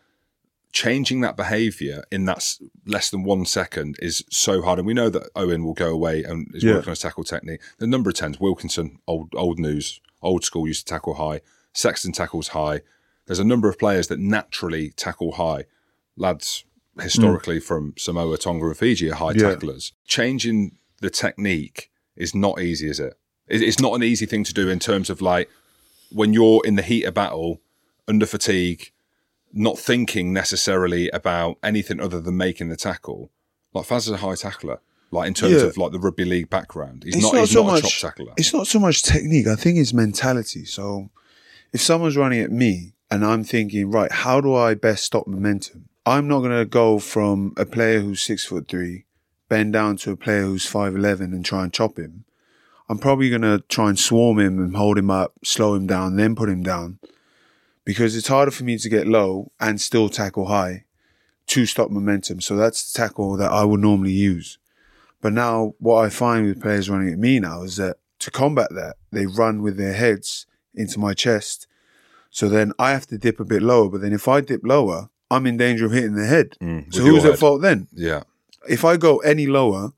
[0.73, 4.79] changing that behaviour in that s- less than one second is so hard.
[4.79, 6.75] And we know that Owen will go away and is Yeah.
[6.75, 7.61] working on his tackle technique.
[7.79, 11.41] The number of tens, Wilkinson, old old news, old school used to tackle high.
[11.73, 12.83] Sexton tackles high.
[13.27, 15.65] There's a number of players that naturally tackle high.
[16.17, 16.65] Lads
[17.01, 17.63] historically mm.
[17.63, 19.51] from Samoa, Tonga, and Fiji are high Yeah.
[19.51, 19.93] tacklers.
[20.07, 23.01] Changing the technique is not easy, is?
[23.01, 23.17] It-
[23.49, 25.49] It's not an easy thing to do in terms of like
[26.11, 27.61] when you're in the heat of battle,
[28.07, 28.93] under fatigue,
[29.53, 33.31] not thinking necessarily about anything other than making the tackle.
[33.73, 34.81] Like Faz is a high tackler,
[35.11, 35.69] like in terms Yeah.
[35.69, 37.03] of like the rugby league background.
[37.05, 38.33] He's It's not, not he's so not a much- chop tackler.
[38.37, 39.47] it's not so much technique.
[39.47, 40.65] I think it's mentality.
[40.65, 41.11] So
[41.73, 45.89] if someone's running at me and I'm thinking, right, how do I best stop momentum?
[46.07, 49.05] I'm not going to go from a player who's six foot three,
[49.49, 52.25] bend down to a player who's 5'11 and try and chop him.
[52.89, 56.17] I'm probably going to try and swarm him and hold him up, slow him down,
[56.17, 56.99] then put him down.
[57.91, 60.85] Because it's harder for me to get low and still tackle high
[61.49, 62.41] to stop momentum.
[62.41, 64.59] So that's the tackle that I would normally use.
[65.21, 68.69] But now what I find with players running at me now is that to combat
[68.77, 71.67] that, they run with their heads into my chest.
[72.31, 73.89] So then I have to dip a bit lower.
[73.89, 76.57] But then if I dip lower, I'm in danger of hitting the head.
[76.61, 77.89] Mm, so who's at fault then?
[77.93, 78.23] yeah.
[78.69, 79.95] If I go any lower,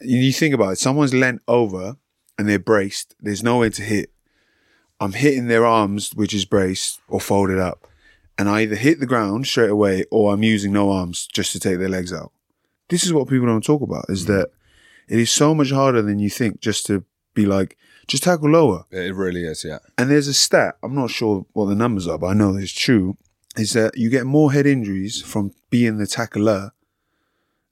[0.00, 1.96] you think about it, someone's leant over
[2.36, 4.10] and they're braced, there's nowhere to hit.
[5.00, 7.86] I'm hitting their arms, which is braced or folded up.
[8.38, 11.60] And I either hit the ground straight away or I'm using no arms just to
[11.60, 12.32] take their legs out.
[12.88, 14.28] This is what people don't talk about is mm.
[14.28, 14.50] that
[15.08, 17.76] it is so much harder than you think just to be like,
[18.06, 18.84] just tackle lower.
[18.90, 19.78] It really is, yeah.
[19.96, 22.72] And there's a stat, I'm not sure what the numbers are, but I know it's
[22.72, 23.16] true,
[23.56, 26.72] is that you get more head injuries from being the tackler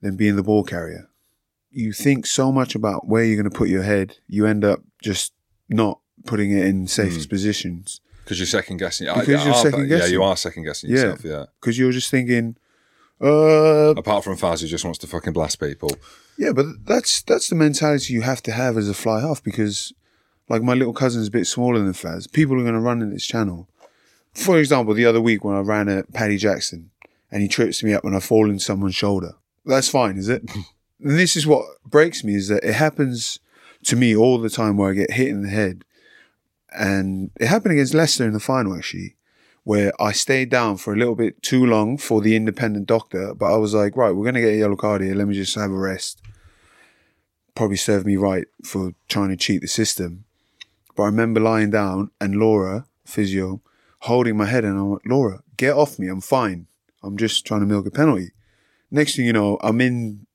[0.00, 1.08] than being the ball carrier.
[1.70, 4.80] You think so much about where you're going to put your head, you end up
[5.02, 5.32] just
[5.68, 9.06] not putting it in safest positions Because you're second guessing.
[9.06, 10.12] Because you're second Yeah, guessing.
[10.12, 10.96] you are second guessing Yeah.
[10.96, 11.44] yourself, yeah.
[11.60, 12.56] because you're just thinking,
[13.20, 15.90] uh, Apart from Faz, who just wants to fucking blast people.
[16.36, 19.92] Yeah, but that's that's the mentality you have to have as a fly half because,
[20.48, 22.30] like, my little cousin's a bit smaller than Faz.
[22.32, 23.68] People are going to run in this channel.
[24.34, 26.90] For example, the other week when I ran at Paddy Jackson
[27.32, 29.32] and he trips me up and I fall in someone's shoulder.
[29.66, 30.42] That's fine, is it?
[31.02, 33.40] and this is what breaks me is that it happens
[33.86, 35.84] to me all the time where I get hit in the head.
[36.76, 39.16] And it happened against Leicester in the final, actually,
[39.64, 43.34] where I stayed down for a little bit too long for the independent doctor.
[43.34, 45.14] But I was like, right, we're going to get a yellow card here.
[45.14, 46.20] Let me just have a rest
[47.58, 50.24] probably served me right for trying to cheat the system.
[50.94, 53.60] But I remember lying down and Laura, physio,
[54.02, 56.06] holding my head, and I'm like, Laura, get off me.
[56.06, 56.68] I'm fine.
[57.02, 58.30] I'm just trying to milk a penalty.
[58.92, 60.26] Next thing you know, I'm in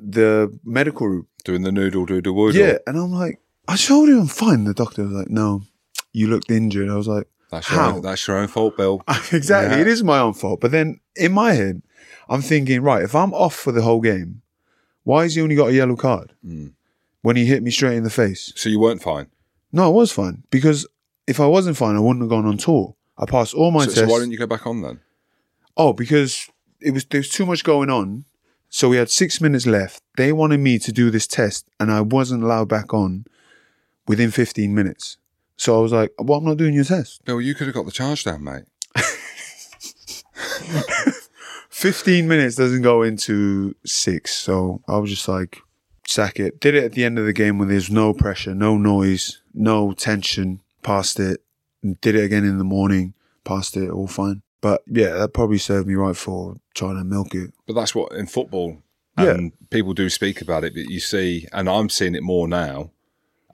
[0.00, 1.26] the medical room.
[1.44, 2.60] Doing the noodle doodle woodle.
[2.60, 4.64] Yeah, and I'm like, I told you I'm fine.
[4.64, 5.62] The doctor was like, No,
[6.12, 6.88] you looked injured.
[6.90, 7.96] I was like, That's your, How?
[7.96, 9.02] own, that's your own fault, Bill.
[9.32, 9.76] exactly.
[9.76, 9.82] Yeah.
[9.82, 10.60] It is my own fault.
[10.60, 11.82] But then in my head,
[12.28, 14.42] I'm thinking, right, if I'm off for the whole game,
[15.04, 16.72] why has he only got a yellow card Mm.
[17.22, 18.52] when he hit me straight in the face?
[18.56, 19.26] So you weren't fine.
[19.72, 20.86] No, I was fine because
[21.26, 22.94] if I wasn't fine, I wouldn't have gone on tour.
[23.18, 24.00] I passed all my So, tests.
[24.00, 25.00] so why didn't you go back on then?
[25.76, 26.48] Oh, because
[26.80, 28.24] it was there was too much going on.
[28.68, 30.02] So we had six minutes left.
[30.16, 33.24] They wanted me to do this test, and I wasn't allowed back on
[34.06, 35.16] within 15 minutes.
[35.60, 37.84] So I was like, "Well, I'm not doing your test." Bill, you could have got
[37.84, 38.64] the charge down, mate.
[41.68, 44.34] 15 minutes doesn't go into six.
[44.34, 45.58] So I was just like,
[46.06, 46.60] sack it.
[46.60, 49.92] Did it at the end of the game when there's no pressure, no noise, no
[49.92, 50.62] tension.
[50.82, 51.42] Passed it.
[52.00, 53.12] Did it again in the morning.
[53.44, 53.90] Passed it.
[53.90, 54.40] All fine.
[54.62, 57.52] But yeah, that probably served me right for trying to milk it.
[57.66, 58.78] But that's what in football,
[59.18, 59.32] Yeah.
[59.32, 60.72] Um, people do speak about it.
[60.72, 62.92] But you see, and I'm seeing it more now.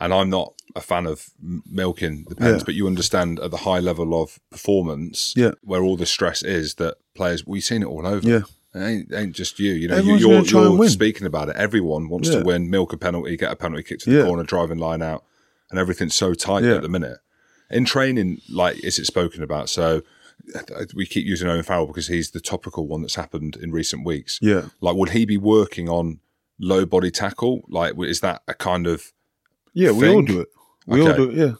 [0.00, 2.64] And I'm not a fan of milking the pens, Yeah.
[2.66, 5.52] but you understand at the high level of performance, Yeah.
[5.62, 7.46] where all the stress is that players.
[7.46, 8.26] We've seen it all over.
[8.28, 8.42] Yeah.
[8.74, 9.72] It ain't, ain't just you.
[9.72, 9.96] you know.
[9.96, 10.90] Everyone's you, are you're win.
[10.90, 11.56] speaking about it.
[11.56, 12.40] Everyone wants Yeah.
[12.40, 15.24] to win, milk a penalty, get a penalty kick to the corner, driving line out,
[15.70, 17.18] and everything's so tight at the minute.
[17.70, 19.70] In training, like, is it spoken about?
[19.70, 20.02] So
[20.94, 24.38] we keep using Owen Farrell because he's the topical one that's happened in recent weeks.
[24.42, 24.66] Yeah.
[24.80, 26.20] Like, would he be working on
[26.60, 27.64] low body tackle?
[27.68, 29.12] Like, is that a kind of
[29.76, 30.48] Yeah, we all do it.
[30.86, 31.52] We all do it, yeah.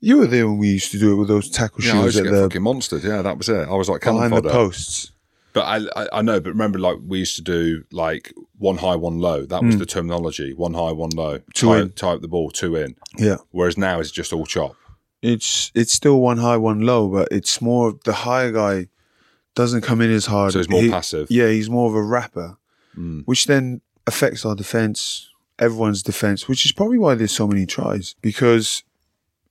[0.00, 2.16] You were there when we used to do it with those tackle Yeah, I shoes
[2.16, 3.04] used at the fucking monstered.
[3.04, 3.68] Yeah, that was it.
[3.68, 5.12] I was like behind the posts.
[5.52, 6.40] But I, I, I know.
[6.40, 9.44] But remember, like we used to do, like one high, one low.
[9.46, 11.38] That was the terminology: one high, one low.
[11.54, 11.90] Two tie, in.
[11.92, 12.96] tie up the ball, two in.
[13.18, 13.36] Yeah.
[13.50, 14.74] Whereas now it's just all chop.
[15.22, 18.88] It's it's still one high, one low, but it's more the higher guy
[19.54, 20.52] doesn't come in as hard.
[20.52, 21.26] So he's more He- passive.
[21.30, 22.56] Yeah, he's more of a rapper,
[22.96, 23.22] Mm.
[23.26, 25.29] which then affects our defense,
[25.60, 28.82] everyone's defense, which is probably why there's so many tries because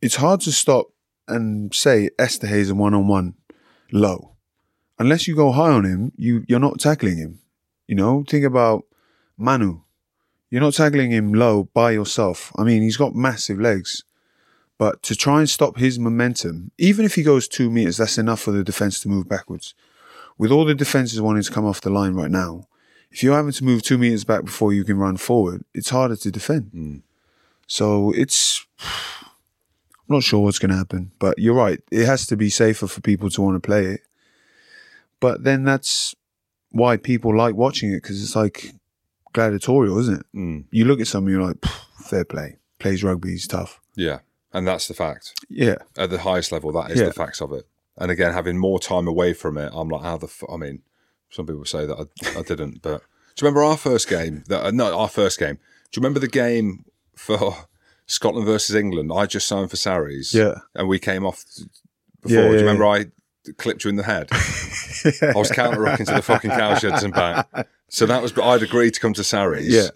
[0.01, 0.87] it's hard to stop
[1.27, 3.35] and say Esterhazy one on one
[3.91, 4.35] low.
[4.97, 7.39] Unless you go high on him, you you're not tackling him.
[7.87, 8.85] You know, think about
[9.37, 9.81] Manu.
[10.49, 12.51] You're not tackling him low by yourself.
[12.57, 14.03] I mean, he's got massive legs.
[14.79, 18.39] But to try and stop his momentum, even if he goes two meters, that's enough
[18.39, 19.75] for the defense to move backwards.
[20.37, 22.67] With all the defenses wanting to come off the line right now,
[23.11, 26.15] if you're having to move two meters back before you can run forward, it's harder
[26.15, 27.01] to defend.
[27.67, 31.11] So it's, I'm not sure what's going to happen.
[31.19, 31.81] But you're right.
[31.91, 34.01] It has to be safer for people to want to play it.
[35.19, 36.15] But then that's
[36.71, 38.71] why people like watching it because it's like
[39.33, 40.25] gladiatorial, isn't it?
[40.35, 40.63] Mm.
[40.71, 41.63] You look at someone, you're like,
[41.99, 42.57] fair play.
[42.79, 43.81] Plays rugby, he's tough.
[43.95, 44.19] Yeah,
[44.53, 45.33] and that's the fact.
[45.49, 45.75] Yeah.
[45.97, 47.07] At the highest level, that is Yeah.
[47.07, 47.67] the facts of it.
[47.97, 50.27] And again, having more time away from it, I'm like, how the?
[50.27, 50.43] F-?
[50.49, 50.81] I mean,
[51.29, 53.01] some people say that I, I didn't, but
[53.35, 54.43] do you remember our first game?
[54.47, 55.55] That uh, no, our first game.
[55.55, 57.55] Do you remember the game for
[58.05, 59.11] Scotland versus England?
[59.13, 60.33] I just signed for Sarries.
[60.33, 60.55] Yeah.
[60.75, 61.45] and we came off
[62.21, 62.37] before.
[62.37, 63.05] Yeah, do you yeah, remember I
[63.57, 64.29] clipped you in the head?
[64.33, 67.67] I was counter rocking to the fucking cowsheds and back.
[67.89, 68.37] So that was.
[68.37, 69.73] I'd agreed to come to Sarries.
[69.73, 69.89] Yeah.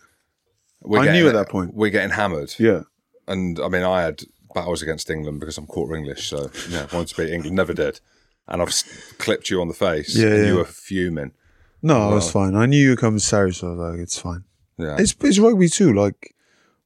[0.82, 1.74] We're I getting- knew at that point.
[1.74, 2.54] We're getting hammered.
[2.58, 2.82] Yeah.
[3.28, 4.24] And I mean, I had
[4.54, 8.00] battles against England because I'm quarter English, so yeah, wanted to beat England, never did.
[8.48, 8.74] And I've
[9.20, 10.48] clipped you on the face, Yeah, and yeah.
[10.52, 11.32] you were fuming.
[11.82, 12.56] No, I was fine.
[12.56, 14.44] I knew you were coming Sarri, so I was like, it's fine.
[14.78, 15.94] Yeah, It's, it's rugby too.
[15.94, 16.34] Like,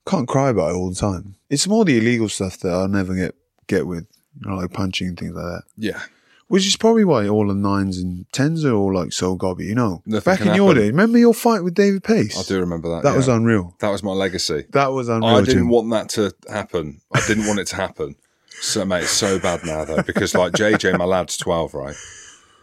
[0.08, 1.36] can't cry about it all the time.
[1.50, 3.36] It's more the illegal stuff that I'll never get
[3.68, 4.08] get with,
[4.42, 5.64] you know, like punching and things like that.
[5.78, 6.02] yeah,
[6.48, 9.76] Which is probably why all the nines and tens are all like so gobby, you
[9.76, 10.02] know.
[10.06, 12.38] Nothing Back in your day, remember your fight with David Pace?
[12.40, 13.04] I do remember that.
[13.04, 13.18] That yeah.
[13.18, 13.76] was unreal.
[13.80, 14.66] that was my legacy.
[14.72, 15.36] That was unreal.
[15.36, 15.70] I didn't Jim.
[15.70, 17.02] want that to happen.
[17.14, 18.16] I didn't want it to happen.
[18.62, 21.96] So mate, it's so bad now though because like JJ, my lad's twelve, right?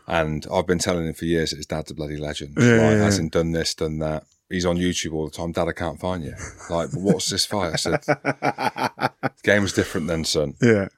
[0.07, 2.55] And I've been telling him for years that his dad's a bloody legend.
[2.59, 3.05] Yeah, like, yeah, yeah.
[3.05, 4.25] hasn't done this, done that.
[4.51, 5.53] He's on YouTube all the time.
[5.53, 6.35] Dad, I can't find you.
[6.69, 7.73] Like, what's this fight?
[7.73, 9.11] I said, the
[9.43, 10.55] game was different then, son.
[10.61, 10.89] Yeah.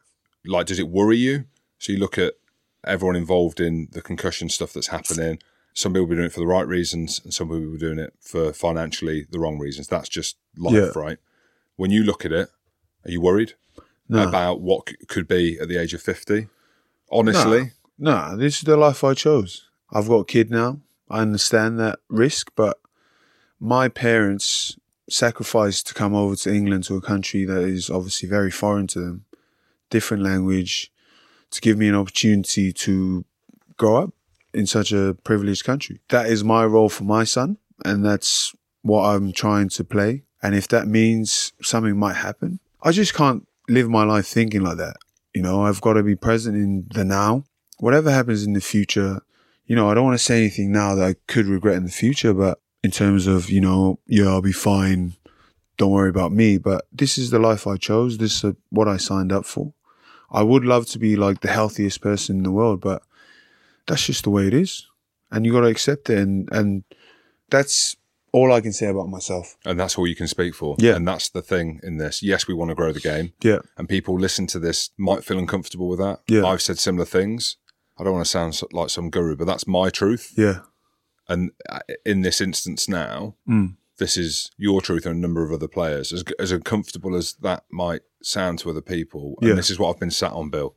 [0.45, 1.45] Like, does it worry you?
[1.79, 2.35] So you look at
[2.85, 5.39] everyone involved in the concussion stuff that's happening.
[5.75, 8.15] Some people be doing it for the right reasons, and some people be doing it
[8.21, 9.87] for financially the wrong reasons.
[9.87, 10.91] That's just life, Yeah.
[10.97, 11.19] right?
[11.77, 12.49] When you look at it,
[13.05, 13.55] are you worried
[14.09, 14.27] No.
[14.29, 16.49] about what c- could be at the age of fifty?
[17.11, 19.69] Honestly, No, this is the life I chose.
[19.93, 20.81] I've got a kid now.
[21.09, 22.79] I understand that risk, but
[23.61, 24.77] my parents
[25.09, 29.01] sacrificed to come over to England to a country that is obviously very foreign to
[29.01, 29.25] them,
[29.89, 30.91] different language,
[31.53, 33.25] to give me an opportunity to
[33.77, 34.11] grow up
[34.53, 36.01] in such a privileged country.
[36.09, 40.55] That is my role for my son, and that's what I'm trying to play And
[40.55, 44.97] if that means something might happen, I just can't live my life thinking like that.
[45.35, 47.45] You know, I've got to be present in the now.
[47.79, 49.21] Whatever happens in the future,
[49.67, 51.91] you know, I don't want to say anything now that I could regret in the
[51.91, 55.15] future, but in terms of, you know, yeah, I'll be fine.
[55.77, 56.57] Don't worry about me.
[56.57, 58.19] But this is the life I chose.
[58.19, 59.75] This is what I signed up for.
[60.31, 63.03] I would love to be like the healthiest person in the world, but
[63.87, 64.87] that's just the way it is.
[65.31, 66.19] And you got to accept it.
[66.19, 66.85] And, and
[67.51, 67.97] that's
[68.37, 69.57] all I can say about myself.
[69.65, 70.77] And that's all you can speak for.
[70.79, 70.95] Yeah.
[70.97, 72.23] And that's the thing in this.
[72.23, 73.33] Yes, we want to grow the game.
[73.43, 73.61] Yeah.
[73.79, 76.21] And people listen to this might feel uncomfortable with that.
[76.29, 76.45] Yeah.
[76.45, 77.57] I've said similar things.
[77.99, 80.35] I don't want to sound like some guru, but that's my truth.
[80.37, 80.59] Yeah.
[81.29, 83.77] And uh, in this instance now, Mm.
[83.99, 86.13] this is your truth and a number of other players.
[86.13, 89.55] As, as uncomfortable as that might sound to other people, and Yeah.
[89.57, 90.75] this is what I've been sat on, Bill,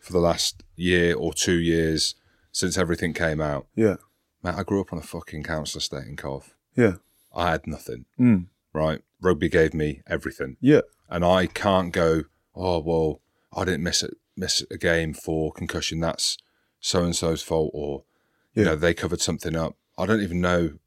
[0.00, 2.14] for the last year or two years
[2.52, 3.66] since everything came out.
[3.74, 3.96] Yeah.
[4.42, 6.54] Matt, I grew up on a fucking council estate in Cov.
[6.78, 6.94] Yeah.
[7.34, 8.46] I had nothing, Mm.
[8.72, 9.02] right?
[9.20, 10.56] Rugby gave me everything.
[10.60, 10.82] Yeah.
[11.08, 12.22] And I can't go,
[12.54, 13.20] oh, well,
[13.56, 16.00] I didn't miss it, miss a game for concussion.
[16.00, 16.38] That's
[16.80, 18.04] so and so's fault, or,
[18.54, 19.74] you know, they covered something up.
[19.98, 20.78] I don't even know.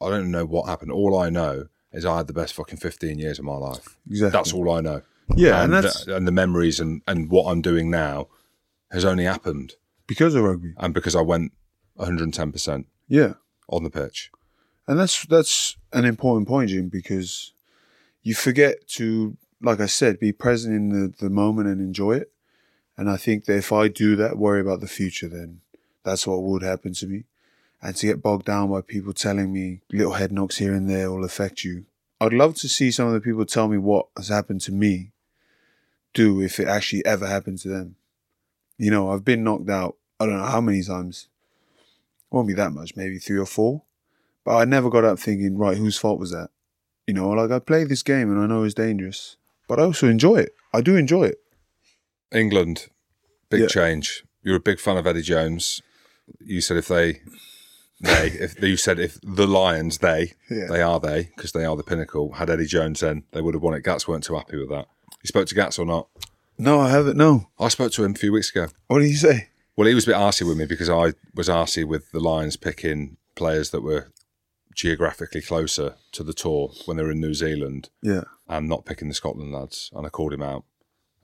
[0.00, 0.92] I don't know what happened.
[0.92, 3.96] All I know is I had the best fucking 15 years of my life.
[4.10, 4.36] Exactly.
[4.38, 5.02] That's all I know.
[5.36, 5.62] Yeah.
[5.62, 8.28] And, And, that's and the memories and, and what I'm doing now
[8.90, 9.74] has only happened.
[10.06, 10.74] because of rugby.
[10.78, 11.52] And because I went
[11.98, 13.34] 110% Yeah.
[13.68, 14.30] on the pitch.
[14.88, 17.52] And that's that's an important point, Jim, because
[18.22, 22.32] you forget to, like I said, be present in the, the moment and enjoy it.
[22.96, 25.60] And I think that if I do that, worry about the future, then
[26.04, 27.24] that's what would happen to me.
[27.82, 31.10] And to get bogged down by people telling me little head knocks here and there
[31.12, 31.84] will affect you.
[32.20, 35.12] I'd love to see some of the people tell me what has happened to me
[36.14, 37.96] do if it actually ever happened to them.
[38.78, 41.28] You know, I've been knocked out, I don't know how many times.
[42.30, 43.82] Won't be that much, maybe three or four.
[44.44, 46.48] But I never got up thinking, right, whose fault was that?
[47.06, 49.36] You know, like I play this game and I know it's dangerous,
[49.68, 50.52] but I also enjoy it.
[50.72, 51.38] I do enjoy it.
[52.32, 52.88] England,
[53.50, 53.66] big Yeah.
[53.68, 54.24] change.
[54.42, 55.80] You're a big fan of Eddie Jones.
[56.40, 57.20] You said if they,
[58.00, 60.66] they, if you said if the Lions, they, Yeah.
[60.68, 62.32] they are they, because they are the pinnacle.
[62.32, 63.82] Had Eddie Jones then, they would have won it.
[63.84, 64.86] Gats weren't too happy with that.
[65.22, 66.08] You spoke to Gats or not?
[66.58, 67.16] No, I haven't.
[67.16, 67.48] No.
[67.58, 68.68] I spoke to him a few weeks ago.
[68.88, 69.48] What did you say?
[69.76, 72.56] Well, he was a bit arsy with me because I was arsy with the Lions
[72.56, 74.08] picking players that were
[74.78, 78.22] geographically closer to the tour when they were in New Zealand Yeah.
[78.48, 79.90] and not picking the Scotland lads.
[79.92, 80.64] And I called him out.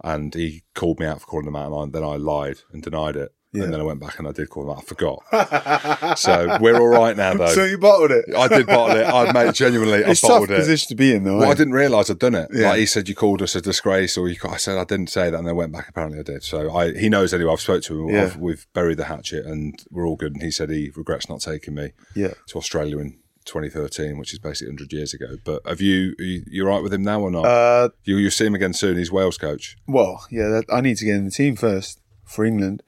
[0.03, 1.73] And he called me out for calling them out.
[1.73, 3.33] And I, then I lied and denied it.
[3.53, 3.63] Yeah.
[3.63, 4.79] And then I went back and I did call them out.
[4.79, 6.19] I forgot.
[6.19, 7.47] so we're all right now, though.
[7.47, 8.25] So you bottled it.
[8.37, 9.05] I did bottle it.
[9.05, 9.99] I made genuinely.
[10.01, 10.57] it's I a tough it.
[10.57, 11.37] position to be in, though.
[11.39, 11.53] Well, eh?
[11.53, 12.49] I didn't realise I'd done it.
[12.53, 12.71] Yeah.
[12.71, 14.35] Like he said, you called us a disgrace, or you.
[14.51, 15.89] I said I didn't say that, and then went back.
[15.89, 16.43] Apparently, I did.
[16.43, 17.53] So I, he knows anyway.
[17.53, 18.09] I've spoke to him.
[18.13, 18.23] Yeah.
[18.25, 20.33] I've, we've buried the hatchet, and we're all good.
[20.33, 22.35] And he said he regrets not taking me Yeah.
[22.49, 25.37] to Australia in 2013, which is basically 100 years ago.
[25.45, 26.15] But have you?
[26.19, 27.45] Are you, you right with him now or not?
[27.45, 28.97] Uh, you you see him again soon.
[28.97, 29.77] He's Wales coach.
[29.87, 30.49] well, yeah.
[30.49, 32.83] That, I need to get in the team first for England.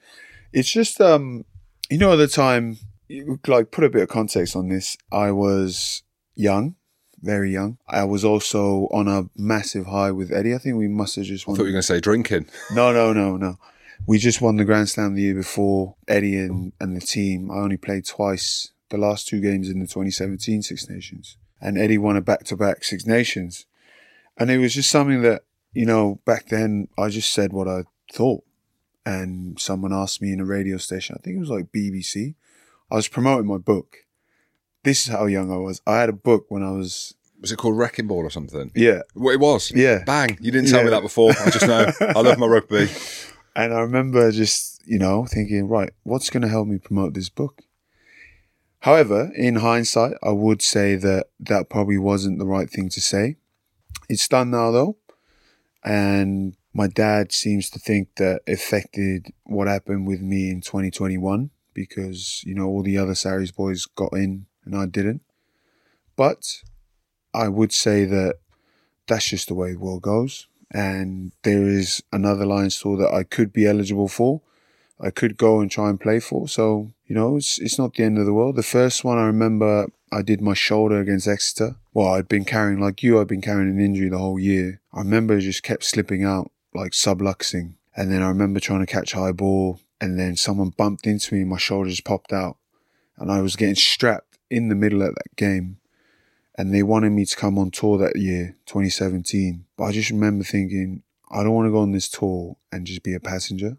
[0.53, 1.45] It's just, um,
[1.89, 2.77] you know, at the time,
[3.07, 4.97] you, like, put a bit of context on this.
[5.11, 6.03] I was
[6.35, 6.75] young,
[7.21, 7.77] very young.
[7.87, 10.55] I was also on a massive high with Eddie.
[10.55, 12.47] I think we must have just I thought you were going to say drinking.
[12.73, 13.57] No, no, no, no.
[14.05, 15.95] We just won the Grand Slam the year before.
[16.07, 17.51] Eddie and, and the team.
[17.51, 18.71] I only played twice.
[18.89, 23.05] The last two games in the 2017 Six Nations, and Eddie won a back-to-back Six
[23.05, 23.65] Nations,
[24.37, 27.83] and it was just something that you know back then I just said what I
[28.13, 28.43] thought,
[29.05, 31.15] and someone asked me in a radio station.
[31.19, 32.35] I think it was like BBC.
[32.89, 33.97] I was promoting my book.
[34.83, 35.81] This is how young I was.
[35.85, 38.71] I had a book when I was Was it called Wrecking Ball or something?
[38.73, 39.71] yeah, Well, it was.
[39.71, 40.03] Yeah.
[40.05, 40.37] Bang.
[40.39, 41.31] You didn't tell me that before.
[41.31, 41.91] I just know.
[41.99, 42.87] I love my rugby.
[43.57, 47.27] And I remember just, you know, thinking, right, what's going to help me promote this
[47.27, 47.63] book?
[48.81, 53.37] However, in hindsight, I would say that that probably wasn't the right thing to say.
[54.09, 54.97] It's done now, though.
[55.83, 62.43] And my dad seems to think that affected what happened with me in 2021 because,
[62.45, 65.21] you know, all the other Sarries boys got in and I didn't.
[66.15, 66.61] But
[67.33, 68.35] I would say that
[69.07, 70.47] that's just the way the world goes.
[70.71, 74.41] And there is another Lions tour that I could be eligible for.
[74.99, 76.47] I could go and try and play for.
[76.47, 78.55] So, you know, it's it's not the end of the world.
[78.55, 81.75] The first one I remember I did my shoulder against Exeter.
[81.93, 84.81] Well, I'd been carrying like you, I'd been carrying an injury the whole year.
[84.93, 87.73] I remember just kept slipping out, like subluxing.
[87.95, 91.41] And then I remember trying to catch high ball and then someone bumped into me
[91.41, 92.57] and my shoulder just popped out.
[93.17, 95.77] And I was getting strapped in the middle of that game
[96.55, 99.65] and they wanted me to come on tour that year, 2017.
[99.75, 103.03] But I just remember thinking, I don't want to go on this tour and just
[103.03, 103.77] be a passenger.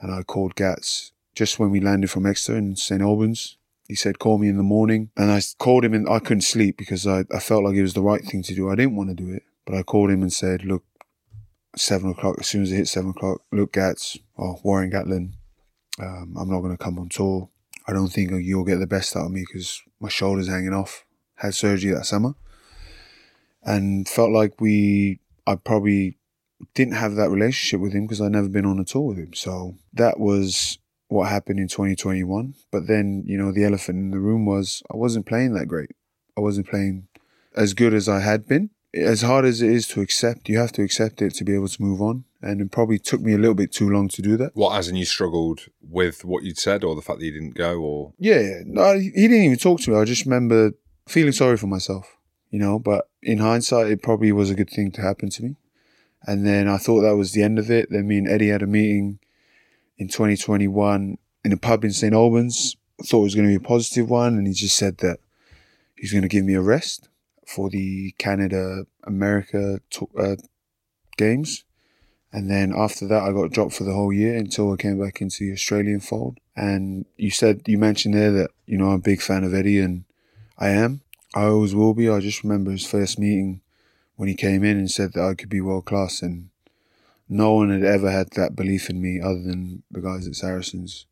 [0.00, 3.56] And I called Gats just when we landed from Exeter in St Albans.
[3.86, 5.10] He said, call me in the morning.
[5.16, 7.94] And I called him and I couldn't sleep because I, I felt like it was
[7.94, 8.70] the right thing to do.
[8.70, 9.42] I didn't want to do it.
[9.66, 10.84] But I called him and said, look,
[11.76, 15.32] seven o'clock, as soon as it hit seven o'clock, look, Gats, or Warren Gatland,
[16.00, 17.48] um, I'm not going to come on tour.
[17.86, 21.04] I don't think you'll get the best out of me because my shoulder's hanging off.
[21.36, 22.34] Had surgery that summer
[23.62, 26.18] and felt like we, I probably
[26.74, 29.34] didn't have that relationship with him because I'd never been on a tour with him.
[29.34, 32.54] So that was what happened in 2021.
[32.70, 35.90] But then, you know, the elephant in the room was I wasn't playing that great.
[36.36, 37.08] I wasn't playing
[37.56, 38.70] as good as I had been.
[38.92, 41.68] As hard as it is to accept, you have to accept it to be able
[41.68, 42.24] to move on.
[42.42, 44.52] And it probably took me a little bit too long to do that.
[44.54, 47.54] What, as in you struggled with what you'd said or the fact that you didn't
[47.54, 48.14] go or?
[48.18, 48.60] Yeah, yeah.
[48.64, 49.96] No, he he didn't even talk to me.
[49.96, 50.72] I just remember
[51.06, 52.16] feeling sorry for myself,
[52.50, 52.78] you know.
[52.78, 55.56] But in hindsight, it probably was a good thing to happen to me.
[56.26, 57.88] And then I thought that was the end of it.
[57.90, 59.18] Then me and Eddie had a meeting
[59.96, 62.14] in 2021 in a pub in St.
[62.14, 62.76] Albans.
[63.00, 64.36] I thought it was going to be a positive one.
[64.36, 65.18] And he just said that
[65.96, 67.08] he's going to give me a rest
[67.46, 70.36] for the Canada America to- uh,
[71.16, 71.64] games.
[72.32, 75.20] And then after that, I got dropped for the whole year until I came back
[75.20, 76.38] into the Australian fold.
[76.54, 79.80] And you said, you mentioned there that, you know, I'm a big fan of Eddie
[79.80, 80.04] and
[80.58, 81.00] I am.
[81.34, 82.08] I always will be.
[82.08, 83.62] I just remember his first meeting
[84.20, 86.20] when he came in and said that I could be world class.
[86.20, 86.50] And
[87.26, 91.06] no one had ever had that belief in me other than the guys at Saracens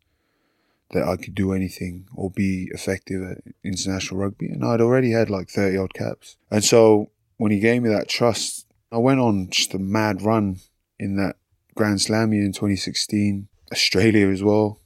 [0.91, 4.51] that I could do anything or be effective at international rugby.
[4.51, 6.37] And I'd already had like 30 odd caps.
[6.51, 10.59] And so when he gave me that trust, I went on just a mad run
[10.99, 11.37] in that
[11.75, 14.81] Grand Slam year in 2016, Australia as well.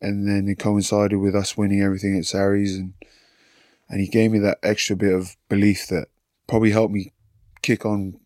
[0.00, 2.94] And then it coincided with us winning everything at Sarries and
[3.90, 6.08] and he gave me that extra bit of belief that
[6.46, 7.12] probably helped me
[7.62, 8.20] kick on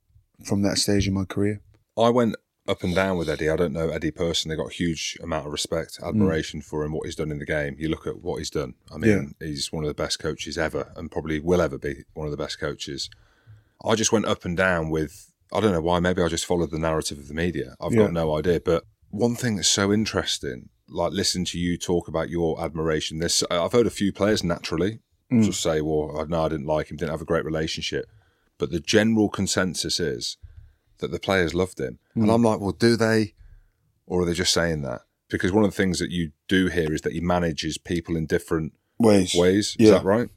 [0.44, 1.60] from that stage in my career.
[1.98, 2.36] I went
[2.68, 3.48] up and down with Eddie.
[3.50, 4.56] I don't know Eddie personally.
[4.56, 6.06] Got a huge amount of respect, hmm.
[6.06, 7.76] admiration for him, what he's done in the game.
[7.78, 8.74] You look at what he's done.
[8.92, 12.26] I mean, he's one of the best coaches ever, and probably will ever be one
[12.26, 13.10] of the best coaches.
[13.84, 15.28] I just went up and down with.
[15.52, 16.00] I don't know why.
[16.00, 17.74] Maybe I just followed the narrative of the media.
[17.78, 18.04] I've Yeah.
[18.04, 18.58] got no idea.
[18.58, 23.18] But one thing that's so interesting, like listening to you talk about your admiration.
[23.18, 25.42] This I've heard a few players naturally hmm.
[25.42, 28.06] just say, "Well, I know I didn't like him, didn't have a great relationship,"
[28.58, 30.36] but the general consensus is
[30.98, 31.98] that the players loved him.
[32.14, 32.30] And hmm.
[32.30, 33.34] I'm like, well, do they?
[34.06, 35.02] Or are they just saying that?
[35.28, 38.26] Because one of the things that you do here is that he manages people in
[38.26, 39.34] different Ways.
[39.34, 39.76] ways.
[39.78, 39.94] Is Yeah.
[39.94, 40.28] that right?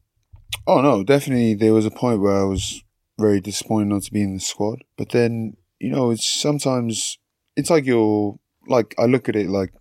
[0.65, 1.53] Oh no, definitely.
[1.53, 2.83] There was a point where I was
[3.19, 4.83] very disappointed not to be in the squad.
[4.97, 7.17] But then, you know, it's sometimes
[7.55, 9.73] it's like you're like I look at it like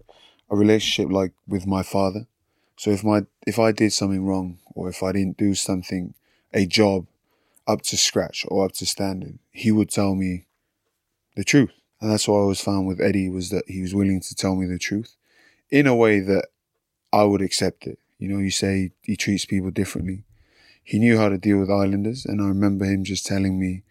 [0.51, 2.26] a relationship like with my father.
[2.76, 6.14] So if my if I did something wrong or if I didn't do something,
[6.53, 7.07] a job
[7.67, 10.47] up to scratch or up to standard, he would tell me
[11.37, 11.73] the truth.
[12.01, 14.55] And that's what I always found with Eddie was that he was willing to tell
[14.55, 15.17] me the truth
[15.71, 16.49] in a way that
[17.12, 17.99] I would accept it.
[18.19, 20.25] You know, you say he treats people differently
[20.85, 23.83] he knew how to deal with Islanders, and I remember him just telling me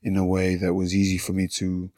[0.00, 1.90] in a way that was easy for me to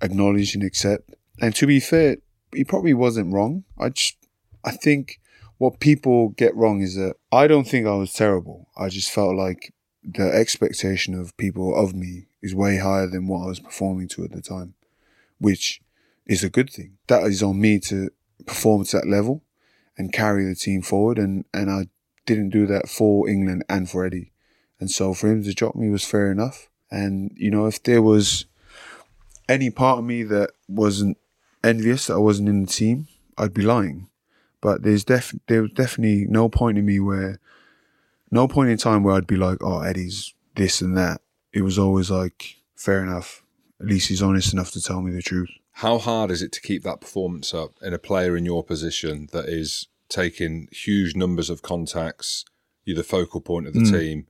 [0.00, 1.14] acknowledge and accept.
[1.40, 2.16] And to be fair,
[2.54, 3.64] he probably wasn't wrong.
[3.78, 4.16] I just,
[4.64, 5.20] I think
[5.58, 8.68] what people get wrong is that I don't think I was terrible.
[8.74, 9.73] I just felt like
[10.04, 14.24] the expectation of people of me is way higher than what I was performing to
[14.24, 14.74] at the time,
[15.38, 15.80] which
[16.26, 16.98] is a good thing.
[17.06, 18.10] That is on me to
[18.46, 19.42] perform to that level
[19.96, 21.18] and carry the team forward.
[21.18, 21.88] And, and I
[22.26, 24.32] didn't do that for England and for Eddie.
[24.80, 26.68] And so for him to drop me was fair enough.
[26.90, 28.46] And, you know, if there was
[29.48, 31.16] any part of me that wasn't
[31.62, 34.08] envious that I wasn't in the team, I'd be lying.
[34.60, 37.40] But there's def- there was definitely no point in me where,
[38.34, 41.20] no point in time where I'd be like, oh, Eddie's this and that.
[41.52, 43.42] It was always like, fair enough.
[43.80, 45.50] At least he's honest enough to tell me the truth.
[45.72, 49.28] How hard is it to keep that performance up in a player in your position
[49.32, 52.44] that is taking huge numbers of contacts?
[52.84, 53.90] You're the focal point of the mm.
[53.90, 54.26] team.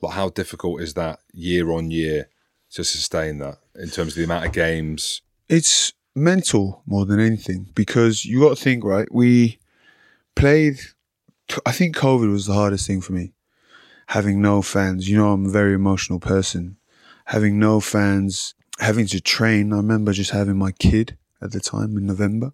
[0.00, 2.28] Like, how difficult is that year on year
[2.72, 5.20] to sustain that in terms of the amount of games?
[5.48, 9.08] It's mental more than anything because you got to think, right?
[9.12, 9.58] We
[10.34, 10.80] played,
[11.66, 13.32] I think COVID was the hardest thing for me.
[14.08, 16.76] Having no fans, you know, I'm a very emotional person.
[17.26, 19.72] Having no fans, having to train.
[19.72, 22.52] I remember just having my kid at the time in November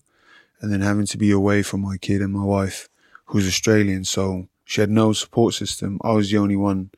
[0.60, 2.88] and then having to be away from my kid and my wife,
[3.26, 4.04] who's Australian.
[4.04, 5.98] So she had no support system.
[6.02, 6.90] I was the only one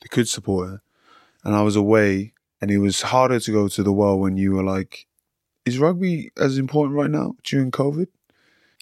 [0.00, 0.82] that could support her.
[1.44, 4.52] And I was away and it was harder to go to the well when you
[4.52, 5.06] were like,
[5.64, 8.08] is rugby as important right now during COVID?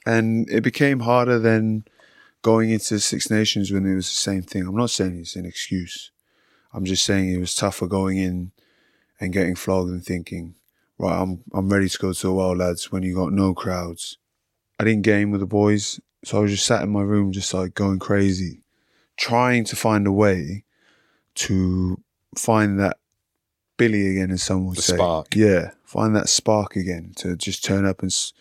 [0.05, 1.85] And it became harder than
[2.43, 4.67] going into the Six Nations when it was the same thing.
[4.67, 6.11] I'm not saying it's an excuse.
[6.73, 8.53] I'm just saying it was tougher going in
[9.21, 10.55] and getting flogged and thinking,
[10.99, 14.19] right, I'm I'm ready to go to the world, lads, when you got no crowds.
[14.79, 17.55] I didn't game with the boys, So I was just sat in my room, just
[17.55, 18.63] like going crazy,
[19.17, 20.65] trying to find a way
[21.37, 22.01] to
[22.37, 22.99] find that
[23.79, 24.97] Billy again, as some would The say.
[24.97, 25.35] spark.
[25.35, 28.33] Yeah, find that spark again to just turn up and s-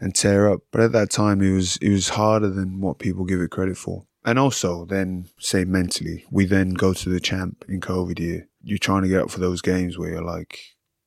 [0.00, 0.60] and tear up.
[0.72, 3.76] But at that time, it was it was harder than what people give it credit
[3.76, 4.06] for.
[4.24, 8.48] And also, then say mentally, we then go to the champ in COVID year.
[8.62, 10.58] You're trying to get up for those games where you're like,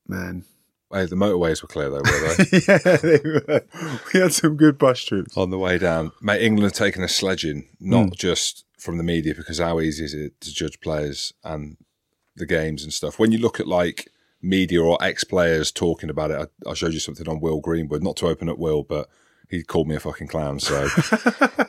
[0.08, 0.46] man,
[0.92, 2.60] Hey, the motorways were clear though, were they?
[2.68, 3.66] yeah, they were.
[4.14, 5.36] we had some good bus trips.
[5.36, 6.12] on the way down.
[6.22, 8.16] Mate, England have taken a sledging, not Mm.
[8.16, 11.78] just from the media, because how easy is it to judge players and
[12.36, 13.18] the games and stuff.
[13.20, 14.10] When you look at like
[14.44, 18.04] media or ex players talking about it, I, I showed you something on Will Greenwood,
[18.04, 19.10] not to open up Will, but
[19.50, 20.88] he called me a fucking clown, so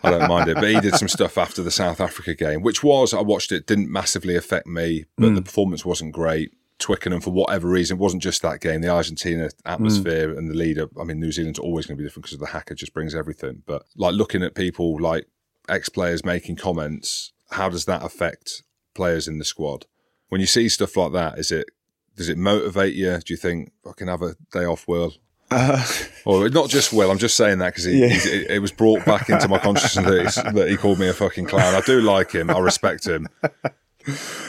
[0.02, 0.54] I don't mind it.
[0.56, 3.66] But he did some stuff after the South Africa game, which was, I watched it,
[3.66, 5.34] didn't massively affect me, but Mm.
[5.36, 6.52] the performance wasn't great.
[6.78, 8.80] Twickenham, for whatever reason, it wasn't just that game.
[8.80, 10.88] The Argentina atmosphere and the leader.
[11.00, 13.62] I mean, New Zealand's always going to be different because the haka just brings everything.
[13.64, 15.26] But like looking at people like
[15.68, 18.64] ex players making comments, how does that affect
[18.94, 19.86] players in the squad?
[20.30, 21.68] When you see stuff like that, is it
[22.16, 23.18] does it motivate you?
[23.18, 25.14] Do you think I can have a day off, Will?
[25.50, 25.84] Uh,
[26.26, 27.10] Or not just Will.
[27.10, 28.06] I'm just saying that because Yeah.
[28.08, 31.44] it, it was brought back into my consciousness that, that he called me a fucking
[31.46, 31.74] clown.
[31.74, 32.48] I do like him.
[32.50, 33.74] I respect him, but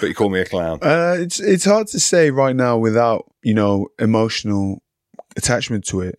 [0.01, 0.79] he called me a clown.
[0.81, 4.81] Uh, it's it's hard to say right now without you know emotional
[5.35, 6.17] attachment to it.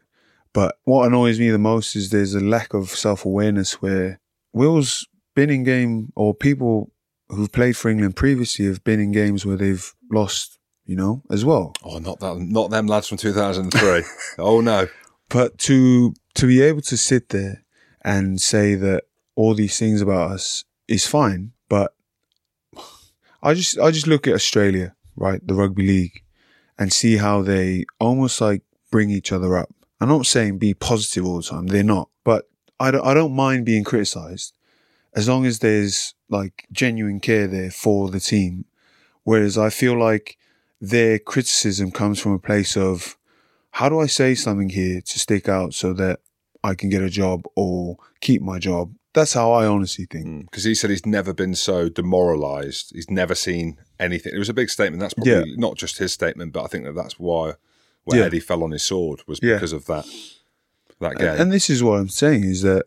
[0.53, 4.21] But what annoys me the most is there's a lack of self awareness where
[4.53, 6.91] Will's been in game or people
[7.29, 10.56] who've played for England previously have been in games where they've lost,
[10.87, 11.75] you know, as well.
[11.85, 14.05] Oh, not that, not them lads from 2003.
[14.39, 14.89] oh no.
[15.29, 17.65] But to to be able to sit there
[18.03, 21.95] and say that all these things about us is fine, but
[23.43, 26.23] I just I just look at Australia, right, the rugby league,
[26.79, 29.69] and see how they almost like bring each other up.
[30.01, 32.09] I'm not saying be positive all the time; they're not.
[32.25, 34.53] But I don't I don't mind being criticised
[35.15, 38.67] as long as there's like genuine care there for the team.
[39.25, 40.37] Whereas I feel like
[40.81, 43.17] their criticism comes from a place of
[43.73, 46.21] how do I say something here to stick out so that
[46.65, 48.93] I can get a job or keep my job?
[49.15, 50.27] That's how I honestly think.
[50.27, 50.41] Mm.
[50.43, 52.93] Because he said he's never been so demoralised.
[52.95, 54.33] He's never seen anything.
[54.35, 55.01] It was a big statement.
[55.01, 55.57] That's probably Yeah.
[55.57, 57.55] not just his statement, but I think that that's why
[58.05, 58.27] where Yeah.
[58.27, 59.55] Eddie fell on his sword was Yeah.
[59.55, 60.07] because of that
[61.01, 61.29] that game.
[61.29, 62.85] And, and this is what I'm saying is that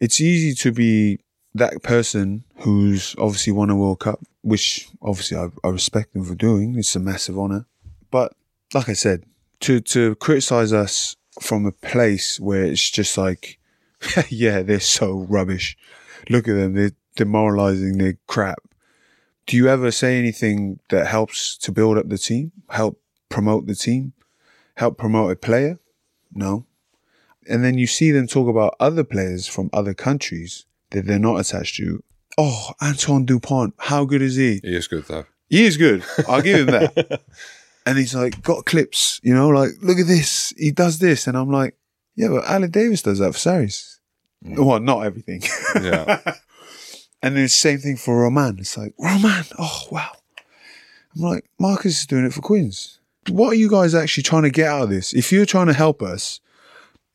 [0.00, 1.18] it's easy to be
[1.54, 6.34] that person who's obviously won a World Cup, which obviously I, I respect them for
[6.34, 6.78] doing.
[6.78, 7.64] It's a massive honor.
[8.10, 8.34] But
[8.74, 9.24] like I said,
[9.60, 13.58] to to criticize us from a place where it's just like,
[14.28, 15.76] yeah, they're so rubbish.
[16.28, 18.58] Look at them, they're demoralizing, they're crap.
[19.46, 23.74] Do you ever say anything that helps to build up the team, help promote the
[23.74, 24.12] team,
[24.76, 25.78] help promote a player?
[26.32, 26.66] No.
[27.46, 31.40] And then you see them talk about other players from other countries that they're not
[31.40, 32.02] attached to.
[32.36, 34.60] Oh, Antoine Dupont, how good is he?
[34.62, 35.26] he is good though.
[35.48, 36.02] He is good.
[36.28, 37.20] I'll give him that.
[37.86, 40.52] and he's like, got clips, you know, like, look at this.
[40.56, 41.26] He does this.
[41.26, 41.76] And I'm like,
[42.16, 44.00] yeah, but Alan Davis does that for Sarries.
[44.44, 44.64] Mm.
[44.64, 45.42] Well, not everything.
[45.80, 46.20] Yeah.
[47.22, 48.56] and then the same thing for Romain.
[48.58, 50.12] It's like, Romain, oh, wow.
[51.14, 52.98] I'm like, Marcus is doing it for Quins.
[53.28, 55.12] What are you guys actually trying to get out of this?
[55.12, 56.40] If you're trying to help us,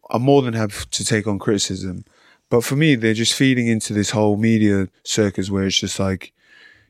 [0.09, 2.05] I'm more than happy to take on criticism.
[2.49, 6.33] But for me, they're just feeding into this whole media circus where it's just like,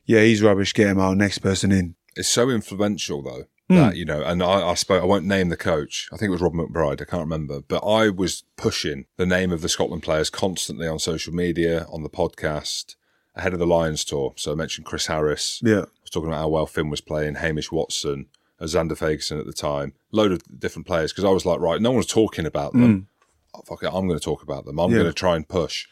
[0.06, 1.94] yeah, he's rubbish, get him out, next person in.
[2.16, 3.76] it's so influential though Hmm.
[3.76, 6.32] that you know and I, I spoke i won't name the coach i think it
[6.32, 10.02] was rob mcbride i can't remember but i was pushing the name of the scotland
[10.02, 12.96] players constantly on social media on the podcast
[13.36, 15.82] ahead of the lions tour so i mentioned chris harris Yeah.
[15.82, 18.26] I was talking about how well Finn was playing, Hamish Watson,
[18.60, 21.12] Zander Fagerson at the time, load of different players.
[21.12, 23.06] Because I was like, right, no one's talking about them.
[23.08, 23.09] Oh,
[23.54, 24.78] Oh, fuck it, I'm going to talk about them.
[24.78, 24.98] I'm Yeah.
[24.98, 25.86] going to try and push.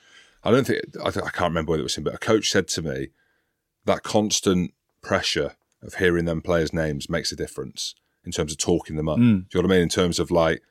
[0.45, 2.51] I don't think I, think I can't remember whether it was him, but a coach
[2.51, 3.09] said to me
[3.85, 7.95] that constant pressure of hearing them players' names makes a difference
[8.25, 9.17] in terms of talking them up.
[9.19, 9.23] Hmm.
[9.23, 9.83] Do you know what I mean?
[9.83, 10.63] In terms of like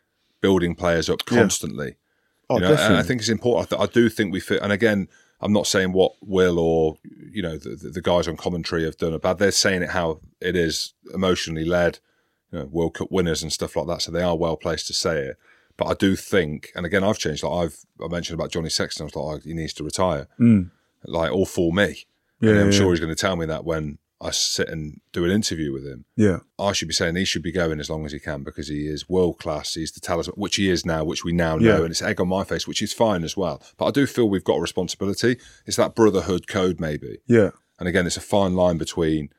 [0.42, 1.40] building players up Yeah.
[1.40, 1.96] constantly.
[2.50, 2.98] Oh, you know, definitely.
[3.00, 3.74] I think it's important.
[3.74, 4.62] I, th- I do think we fit.
[4.62, 5.08] And again,
[5.42, 6.98] I'm not saying what Will or
[7.32, 9.38] you know the, the, the guys on commentary have done about.
[9.38, 12.00] They're saying it how it is emotionally led.
[12.52, 14.02] You know, World Cup winners and stuff like that.
[14.02, 15.38] So they are well placed to say it.
[15.78, 17.44] But I do think, and again, I've changed.
[17.44, 19.04] Like I've I mentioned about Johnny Sexton.
[19.04, 20.28] I was like, oh, he needs to retire.
[20.40, 20.72] Mm.
[21.06, 22.06] Like all for me.
[22.42, 22.92] Yeah, and I'm yeah, sure yeah.
[22.92, 26.06] he's going to tell me that when I sit and do an interview with him.
[26.16, 26.40] Yeah.
[26.58, 28.88] I should be saying he should be going as long as he can because he
[28.88, 29.76] is world class.
[29.76, 31.82] He's the talisman, which he is now, which we now know, Yeah.
[31.84, 33.62] and it's egg on my face, which is fine as well.
[33.78, 35.38] But I do feel we've got a responsibility.
[35.68, 37.20] It's that brotherhood code, maybe.
[37.28, 37.52] Yeah.
[37.80, 39.30] And again, it's a fine line between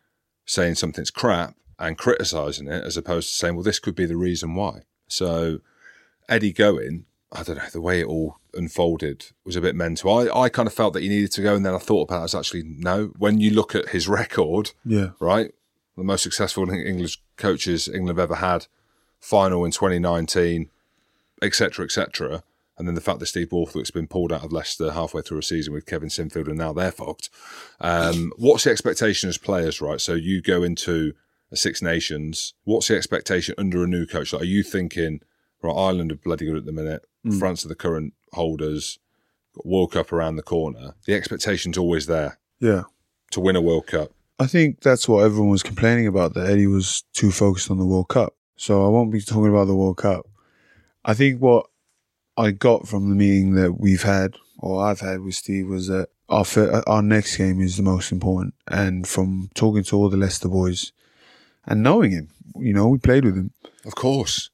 [0.47, 4.17] saying something's crap and criticizing it, as opposed to saying, "Well, this could be the
[4.17, 5.61] reason why." So
[6.29, 10.13] Eddie going, I don't know, the way it all unfolded was a bit mental.
[10.19, 12.23] I, I kind of felt that he needed to go, and then I thought about
[12.23, 13.13] it as actually no.
[13.19, 15.11] When you look at his record, Yeah.
[15.21, 15.53] right,
[15.97, 18.67] the most successful English coaches England have ever had,
[19.21, 20.71] final in 2019,
[21.43, 22.43] etc., etc.
[22.77, 25.43] And then the fact that Steve Borthwick's been pulled out of Leicester halfway through a
[25.43, 27.29] season with Kevin Sinfield, and now they're fucked.
[27.81, 30.01] Um, what's the expectation as players, right?
[30.01, 31.15] So you go into
[31.51, 32.55] a Six Nations.
[32.65, 34.33] What's the expectation under a new coach?
[34.33, 35.21] Like, are you thinking,
[35.63, 37.05] right, Ireland are bloody good at the minute.
[37.27, 37.39] Mm.
[37.39, 38.99] France are the current holders.
[39.55, 40.95] Got World Cup around the corner.
[41.07, 42.83] The expectation's always there Yeah.
[43.33, 44.13] to win a World Cup.
[44.39, 47.87] I think that's what everyone was complaining about, that Eddie was too focused on the
[47.87, 48.37] World Cup.
[48.57, 50.27] So I won't be talking about the World Cup.
[51.05, 51.67] I think what
[52.37, 56.09] I got from the meeting that we've had, or I've had with Steve, was that
[56.29, 56.45] our,
[56.87, 58.55] our next game is the most important.
[58.69, 60.93] And from talking to all the Leicester boys
[61.67, 62.29] and knowing him,
[62.59, 63.53] you know, we played with him.
[63.85, 64.51] Of course.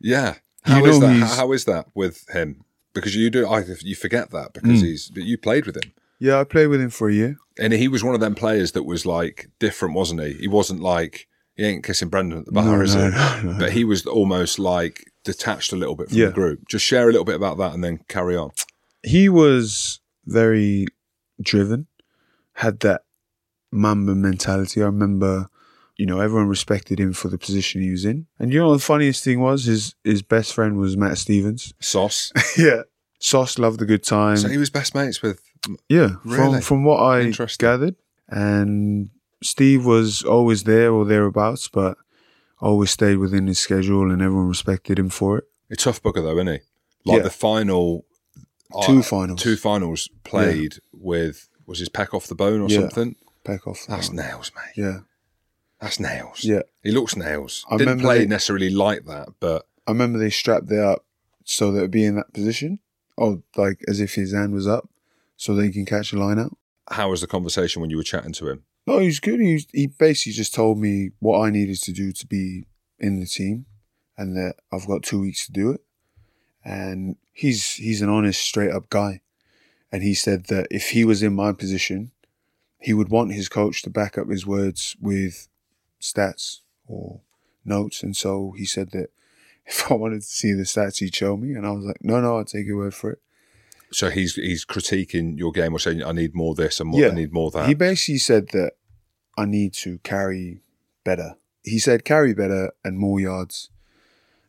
[0.00, 0.34] Yeah.
[0.66, 1.14] You How is know that?
[1.16, 2.64] he's- How is that with him?
[2.92, 4.86] Because you do, I, you forget that because Mm.
[4.86, 5.92] he's, but you played with him.
[6.18, 7.36] Yeah, I played with him for a year.
[7.58, 10.32] And he was one of them players that was like different, wasn't he?
[10.32, 13.16] He wasn't like, he ain't kissing Brendan at the bar, No, is no, he?
[13.16, 13.58] no, no.
[13.58, 16.26] But he was almost like detached a little bit from Yeah.
[16.26, 16.66] the group.
[16.68, 18.50] Just share a little bit about that and then carry on.
[19.02, 20.86] he was very
[21.40, 21.86] driven,
[22.54, 23.02] had that
[23.70, 24.82] Mamba mentality.
[24.82, 25.48] I remember,
[25.96, 28.26] you know, everyone respected him for the position he was in.
[28.38, 31.72] And you know, the funniest thing was his his best friend was Matt Stevens.
[31.80, 32.32] Sauce.
[32.58, 32.82] yeah,
[33.18, 34.36] Sauce loved the good time.
[34.36, 35.40] so he was best mates with,
[35.88, 36.60] yeah, Really?
[36.60, 37.96] from from what I gathered,
[38.28, 39.10] and
[39.42, 41.96] Steve was always there or thereabouts, but
[42.60, 45.44] always stayed within his schedule, and everyone respected him for it.
[45.70, 46.58] a tough bugger though, isn't he?
[47.04, 47.22] Like Yeah.
[47.22, 48.04] the final,
[48.84, 49.42] Two uh, finals.
[49.42, 52.80] two finals played with, was his peck off the bone or Yeah.
[52.80, 53.14] something?
[53.44, 53.84] Back off.
[53.86, 54.16] the That's line.
[54.26, 54.72] nails, mate.
[54.84, 54.98] Yeah,
[55.80, 56.42] That's nails.
[56.44, 56.62] yeah.
[56.82, 57.64] He looks nails.
[57.70, 61.04] I Didn't play they- necessarily like that, but I remember they strapped it up
[61.44, 62.78] so that it'd be in that position.
[63.18, 64.88] Oh, like as if his hand was up,
[65.36, 66.56] so that he can catch a line out.
[66.90, 68.64] how was the conversation when you were chatting to him?
[68.86, 69.40] No, he was good.
[69.40, 72.66] He, was, he basically just told me what I needed to do to be
[72.98, 73.66] in the team,
[74.16, 75.80] and that I've got two weeks to do it.
[76.64, 79.20] And he's he's an honest, straight up guy,
[79.92, 82.10] and he said that if he was in my position,
[82.78, 85.48] he would want his coach to back up his words with
[86.00, 87.20] stats or
[87.64, 88.02] notes.
[88.02, 89.10] And so he said that
[89.66, 92.20] if I wanted to see the stats, he'd show me, and I was like, no,
[92.20, 93.20] no, I'll take your word for it.
[93.92, 97.10] So he's he's critiquing your game or saying I need more this and more, I
[97.10, 97.68] need more that.
[97.68, 98.72] He basically said that
[99.38, 100.60] I need to carry
[101.04, 101.36] better.
[101.62, 103.70] He said carry better and more yards.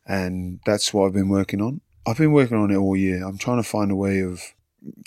[0.06, 1.82] And that's what I've been working on.
[2.06, 3.24] I've been working on it all year.
[3.24, 4.42] I'm trying to find a way of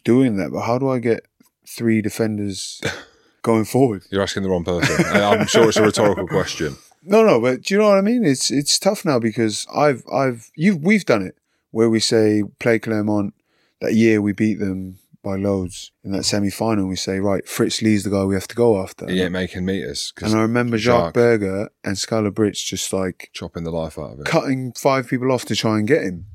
[0.04, 0.52] doing that.
[0.52, 1.26] But how do I get
[1.68, 2.80] three defenders
[3.42, 4.04] going forward?
[4.12, 5.06] You're asking the wrong person.
[5.16, 6.78] I'm sure it's a rhetorical question.
[7.04, 8.24] No, no, but do you know what I mean?
[8.24, 11.36] It's it's tough now because I've I've you we've done it
[11.72, 13.34] where we say play Clermont
[13.80, 16.88] that year we beat them by loads in that semi final.
[16.88, 19.10] We say right, Fritz Lee's the guy we have to go after.
[19.10, 20.14] He ain't making meters.
[20.22, 24.14] And I remember Jacques, Jacques Burger and Schalk Brits just like chopping the life out
[24.14, 24.26] of it.
[24.26, 26.26] cutting five people off to try and get him.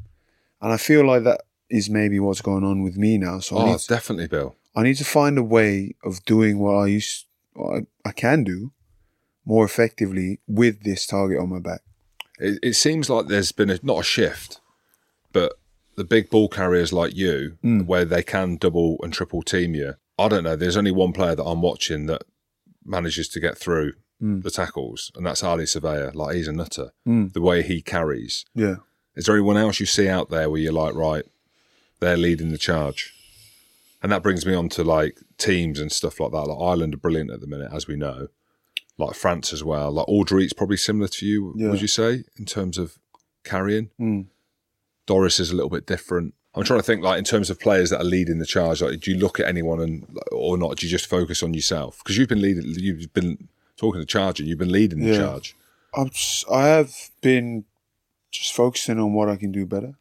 [0.61, 3.39] And I feel like that is maybe what's going on with me now.
[3.41, 4.55] So I, Oh, to, definitely, Bill.
[4.77, 7.25] I need to find a way of doing what I used,
[7.55, 8.73] what I, I can do
[9.45, 11.81] more effectively with this target on my back.
[12.39, 14.61] It, it seems like there's been a, not a shift,
[15.33, 15.55] but
[15.97, 17.87] the big ball carriers like you, Mm.
[17.87, 19.95] where they can double and triple team you.
[20.19, 20.57] I don't know.
[20.57, 22.23] There's only one player that I'm watching that
[22.85, 24.43] manages to get through Mm.
[24.43, 26.11] the tackles, and that's Harley Surveyor.
[26.15, 26.93] Like he's a nutter.
[27.07, 27.33] Mm.
[27.35, 28.45] The way he carries.
[28.55, 28.77] Yeah.
[29.15, 31.25] Is there anyone else you see out there where you're like, right,
[32.01, 33.15] they're leading the charge?
[34.07, 36.45] And that brings me on to like teams and stuff like that.
[36.47, 38.29] Like Ireland are brilliant at the minute, as we know.
[38.99, 39.91] Like France as well.
[39.91, 41.71] Like Alldritt's probably similar to you, Yeah.
[41.71, 42.99] would you say, in terms of
[43.43, 43.91] carrying?
[44.01, 44.27] Mm.
[45.07, 46.35] Doris is a little bit different.
[46.55, 48.81] I'm trying to think, like in terms of players that are leading the charge.
[48.81, 50.77] Like, do you look at anyone and or not?
[50.77, 51.99] Do you just focus on yourself?
[51.99, 55.19] Because you've been leading, you've been talking to charge, and you've been leading the Yeah.
[55.19, 55.57] charge.
[55.95, 57.65] I'm just, I have been
[58.31, 59.95] just focusing on what I can do better.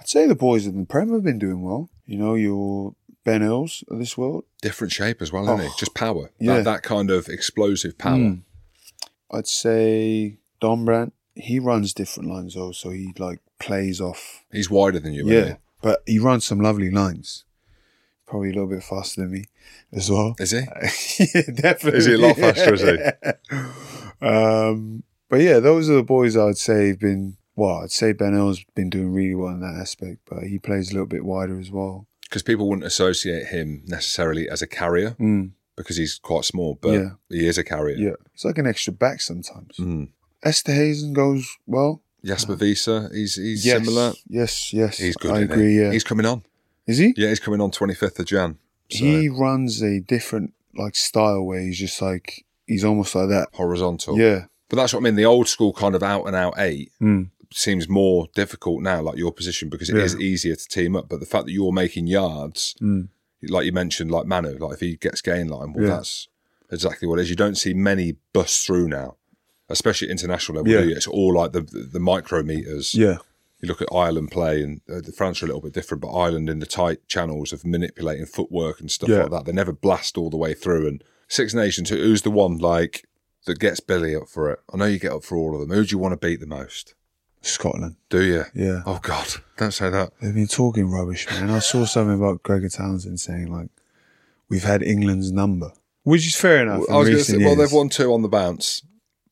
[0.00, 1.90] I'd say the boys in the Prem have been doing well.
[2.06, 2.94] You know, your
[3.26, 4.44] Ben Earls of this world.
[4.62, 5.72] Different shape as well, isn't Oh, it?
[5.78, 6.30] Just power.
[6.38, 6.54] yeah.
[6.58, 8.16] That, that kind of explosive power.
[8.18, 8.42] Mm.
[9.32, 14.44] I'd say Dombrandt, he runs different lines though, so he like plays off.
[14.52, 17.44] He's wider than you, yeah, isn't but he runs some lovely lines.
[18.26, 19.44] Probably a little bit faster than me
[19.92, 20.36] as well.
[20.38, 20.58] Is he?
[21.34, 21.98] yeah, definitely.
[21.98, 22.96] Is he a lot faster, is he?
[24.26, 27.36] um, but yeah, those are the boys I'd say have been.
[27.56, 30.90] Well, I'd say Ben Earl's been doing really well in that aspect, but he plays
[30.90, 32.06] a little bit wider as well.
[32.28, 36.92] Because people wouldn't associate him necessarily as a carrier Mm, because he's quite small, but
[36.92, 37.10] Yeah.
[37.28, 37.96] he is a carrier.
[37.96, 39.76] yeah, it's like an extra back sometimes.
[39.78, 40.08] Mm.
[40.42, 42.02] Esther Hazen goes well.
[42.24, 44.12] Jasper Wiese, he's he's yes, similar.
[44.28, 44.98] Yes, yes.
[44.98, 45.30] He's good.
[45.30, 45.78] I agree.
[45.80, 45.92] Yeah.
[45.92, 46.42] He's coming on.
[46.86, 47.14] Is he?
[47.16, 48.58] Yeah, he's coming on twenty fifth of Jan.
[48.90, 53.48] So, He runs a different like style where he's just like he's almost like that.
[53.54, 54.18] horizontal.
[54.18, 54.46] Yeah.
[54.68, 55.14] But that's what I mean.
[55.14, 57.30] The old school kind of out and out eight Mm.
[57.52, 60.20] Seems more difficult now, like your position, because it is Yeah.
[60.20, 61.08] easier to team up.
[61.08, 63.08] But the fact that you're making yards, Mm.
[63.48, 65.96] like you mentioned, like Manu, like if he gets gain line, well, Yeah.
[65.96, 66.28] that's
[66.70, 67.30] exactly what it is.
[67.30, 69.16] You don't see many bust through now,
[69.68, 70.72] especially at international level.
[70.72, 70.82] Yeah.
[70.82, 70.96] do you?
[70.96, 72.94] It's all like the the, micrometers.
[72.94, 73.18] Yeah.
[73.60, 76.12] You look at Ireland play, and uh, the France are a little bit different, but
[76.12, 80.18] Ireland in the tight channels of manipulating footwork and stuff like that, they never blast
[80.18, 80.86] all the way through.
[80.86, 83.06] And Six Nations, who's the one like
[83.46, 84.58] that gets Billy up for it?
[84.72, 85.70] I know you get up for all of them.
[85.76, 86.94] Who do you want to beat the most?
[87.48, 87.96] Scotland.
[88.08, 88.44] Do you?
[88.54, 88.82] Yeah.
[88.86, 90.12] Oh God, don't say that.
[90.20, 91.50] They've been talking rubbish, man.
[91.50, 93.68] I saw something about Gregor Townsend saying like
[94.48, 96.82] we've had England's number, which is fair enough.
[96.88, 98.82] I in was going to say, well, they've won two on the bounce.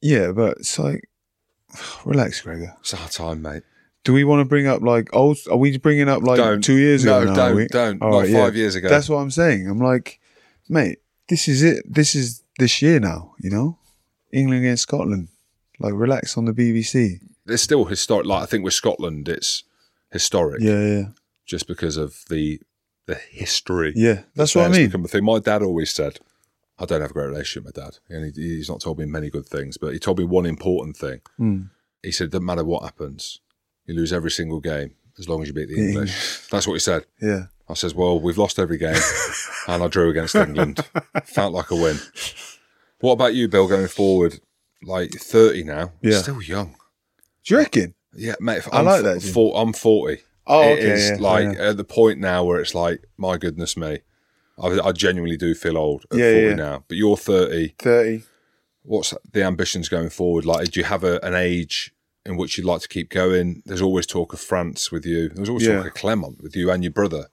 [0.01, 1.09] Yeah, but it's like,
[2.05, 2.77] relax, Gregor.
[2.81, 3.63] It's our time, mate.
[4.05, 5.39] Do we want to bring up like old?
[5.51, 6.63] Are we bringing up like Don't.
[6.63, 7.25] two years ago?
[7.25, 8.03] No, now, don't, don't.
[8.03, 8.89] All Not five years ago.
[8.89, 9.67] That's what I'm saying.
[9.67, 10.21] I'm like,
[10.69, 11.85] mate, this is it.
[11.89, 13.35] This is this year now.
[13.39, 13.79] You know,
[14.31, 15.29] England against Scotland.
[15.81, 17.21] Like, relax on the BBC.
[17.47, 18.27] It's still historic.
[18.27, 19.65] Like I think with Scotland, it's
[20.11, 20.63] historic.
[20.63, 21.05] Yeah, yeah,
[21.47, 22.61] Just because of the
[23.07, 23.93] the history.
[23.97, 24.23] yeah.
[24.35, 24.87] That's what I mean.
[24.87, 25.25] Become a thing.
[25.25, 26.21] My dad always said,
[26.79, 27.99] I don't have a great relationship with my dad.
[28.09, 30.97] And he, he's not told me many good things, but he told me one important
[30.97, 31.21] thing.
[31.39, 31.69] Mm.
[32.03, 33.41] He said, doesn't matter what happens,
[33.85, 36.47] you lose every single game as long as you beat the English.
[36.51, 37.05] That's what he said.
[37.21, 37.45] Yeah.
[37.69, 38.97] I says, well, we've lost every game,
[39.69, 40.81] and I drew against England.
[41.25, 41.99] Felt like a win.
[43.01, 44.41] What about you, Bill, going forward?
[44.83, 46.19] Like 30 now, Yeah.
[46.23, 46.77] still young.
[47.45, 47.95] Do you reckon?
[48.17, 48.63] Yeah, mate.
[48.73, 50.23] I like that, four- I'm 40.
[50.47, 51.71] Oh, It okay, is yeah, like yeah.
[51.71, 54.01] at the point now where it's like, my goodness me.
[54.63, 56.55] I, I genuinely do feel old at Yeah, 40 yeah.
[56.55, 56.85] now.
[56.87, 57.75] But you're 30.
[57.79, 58.23] Thirty.
[58.83, 60.45] What's the ambitions going forward?
[60.45, 61.93] Like, do you have a, an age
[62.27, 63.63] in which you'd like to keep going?
[63.65, 65.31] There's always talk of France with you.
[65.31, 67.29] There's always talk of Clermont with you and your brother.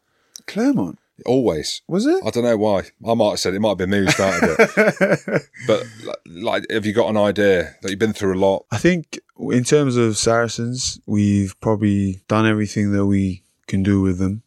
[0.47, 0.97] Clermont.
[1.25, 1.81] Always.
[1.87, 2.23] Was it?
[2.25, 2.83] I don't know why.
[3.05, 5.41] I might have said it might have been me who started it.
[5.67, 8.65] but like, like, have you got an idea that you've been through a lot?
[8.71, 9.19] I think
[9.49, 14.43] in terms of Saracens, we've probably done everything that we can do with them.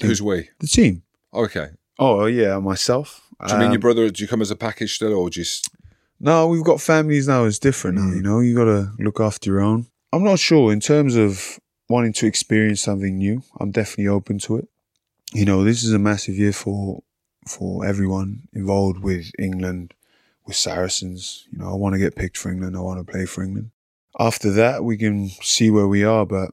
[0.00, 0.48] Who's we?
[0.60, 1.02] The team.
[1.34, 1.68] Okay.
[1.98, 3.22] Oh yeah, myself.
[3.46, 4.10] Do you mean your Um, brother?
[4.10, 5.62] Do you come as a package still, or s-
[6.20, 7.44] No, we've got families now.
[7.44, 8.10] It's different now.
[8.14, 9.86] You know, you got to look after your own.
[10.12, 11.58] I'm not sure in terms of
[11.88, 13.42] wanting to experience something new.
[13.60, 14.68] I'm definitely open to it.
[15.32, 17.02] You know, this is a massive year for
[17.46, 19.94] for everyone involved with England,
[20.46, 21.46] with Saracens.
[21.52, 22.76] You know, I want to get picked for England.
[22.76, 23.70] I want to play for England.
[24.18, 26.26] After that, we can see where we are.
[26.26, 26.50] But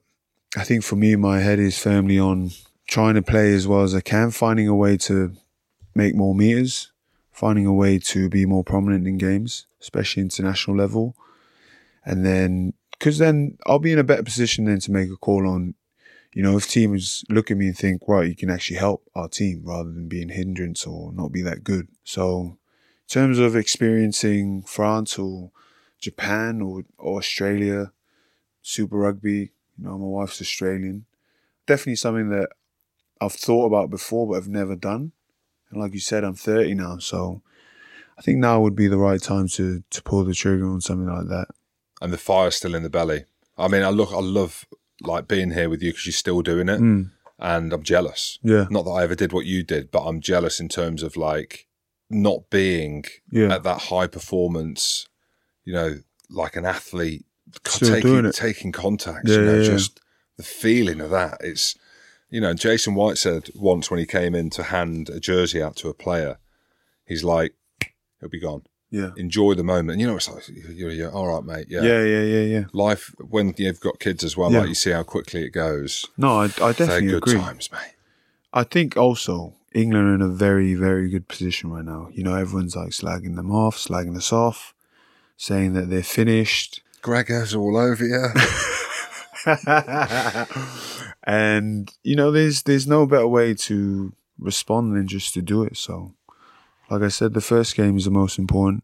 [0.56, 2.52] I think for me, my head is firmly on
[2.88, 5.34] trying to play as well as I can, finding a way to
[5.96, 6.92] make more meters,
[7.32, 11.16] finding a way to be more prominent in games, especially international level.
[12.06, 15.48] And then, because then I'll be in a better position then to make a call
[15.48, 15.74] on,
[16.34, 19.28] you know, if teams look at me and think, right, you can actually help our
[19.28, 21.88] team rather than being hindrance or not be that good.
[22.04, 22.58] So, in
[23.08, 25.52] terms of experiencing France or
[26.06, 27.92] Japan or, or Australia,
[28.62, 31.06] Super Rugby, you know, my wife's Australian,
[31.66, 32.50] definitely something that
[33.20, 35.12] I've thought about before but I've never done.
[35.72, 37.42] And like you said, I'm 30 now, so
[38.18, 41.08] I think now would be the right time to to pull the trigger on something
[41.18, 41.48] like that.
[42.02, 43.26] And the fire's still in the belly.
[43.58, 44.66] I mean, I look, I love
[45.02, 47.12] like being here with you because you're still doing it, Mm.
[47.40, 48.38] and I'm jealous.
[48.44, 48.66] Yeah.
[48.70, 51.68] Not that I ever did what you did, but I'm jealous in terms of like
[52.10, 53.56] not being Yeah.
[53.56, 55.08] at that high performance.
[55.66, 55.96] You know,
[56.30, 57.26] like an athlete
[57.66, 59.28] Still taking taking contact.
[59.28, 60.00] Yeah, you know, yeah, just
[60.38, 61.38] the feeling of that.
[61.42, 61.76] It's
[62.30, 65.76] you know, Jason White said once when he came in to hand a jersey out
[65.78, 66.38] to a player,
[67.06, 67.54] he's like,
[68.20, 68.64] "He'll be gone.
[68.90, 69.12] Yeah.
[69.16, 71.68] Enjoy the moment." You know, it's like you're, you're all right, mate.
[71.70, 71.82] Yeah.
[71.84, 72.64] Yeah, yeah, yeah, yeah.
[72.74, 74.60] Life when you've got kids as well, Yeah.
[74.62, 76.06] like you see how quickly it goes.
[76.18, 77.36] No, I, I definitely good agree.
[77.40, 77.94] times, mate.
[78.54, 82.10] I think also England are in a very, very good position right now.
[82.12, 84.74] You know, everyone's like slagging them off, slagging us off,
[85.38, 86.82] saying that they're finished.
[87.02, 88.28] Gregor's all over you.
[91.24, 95.78] and you know, there's there's no better way to respond than just to do it.
[95.78, 96.14] So,
[96.90, 98.84] like I said, the first game is the most important,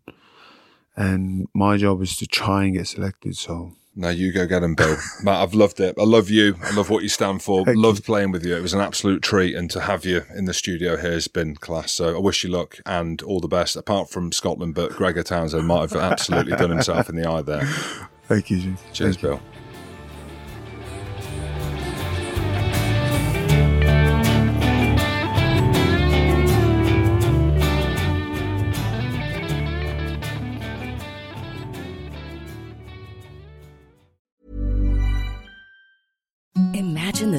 [0.95, 3.37] and my job is to try and get selected.
[3.37, 4.95] So, no, you go get him, Bill.
[5.23, 5.95] Matt, I've loved it.
[5.99, 6.55] I love you.
[6.63, 7.65] I love what you stand for.
[7.65, 8.55] Thank Loved playing with you.
[8.55, 11.55] It was an absolute treat, and to have you in the studio here has been
[11.55, 11.91] class.
[11.91, 13.75] So I wish you luck and all the best.
[13.75, 17.65] Apart from Scotland, but Gregor Townsend might have absolutely done himself in the eye there.
[18.27, 18.77] thank you, Jim.
[18.93, 19.21] Cheers, Thank.
[19.21, 19.41] Bill.
[19.41, 19.50] Imagine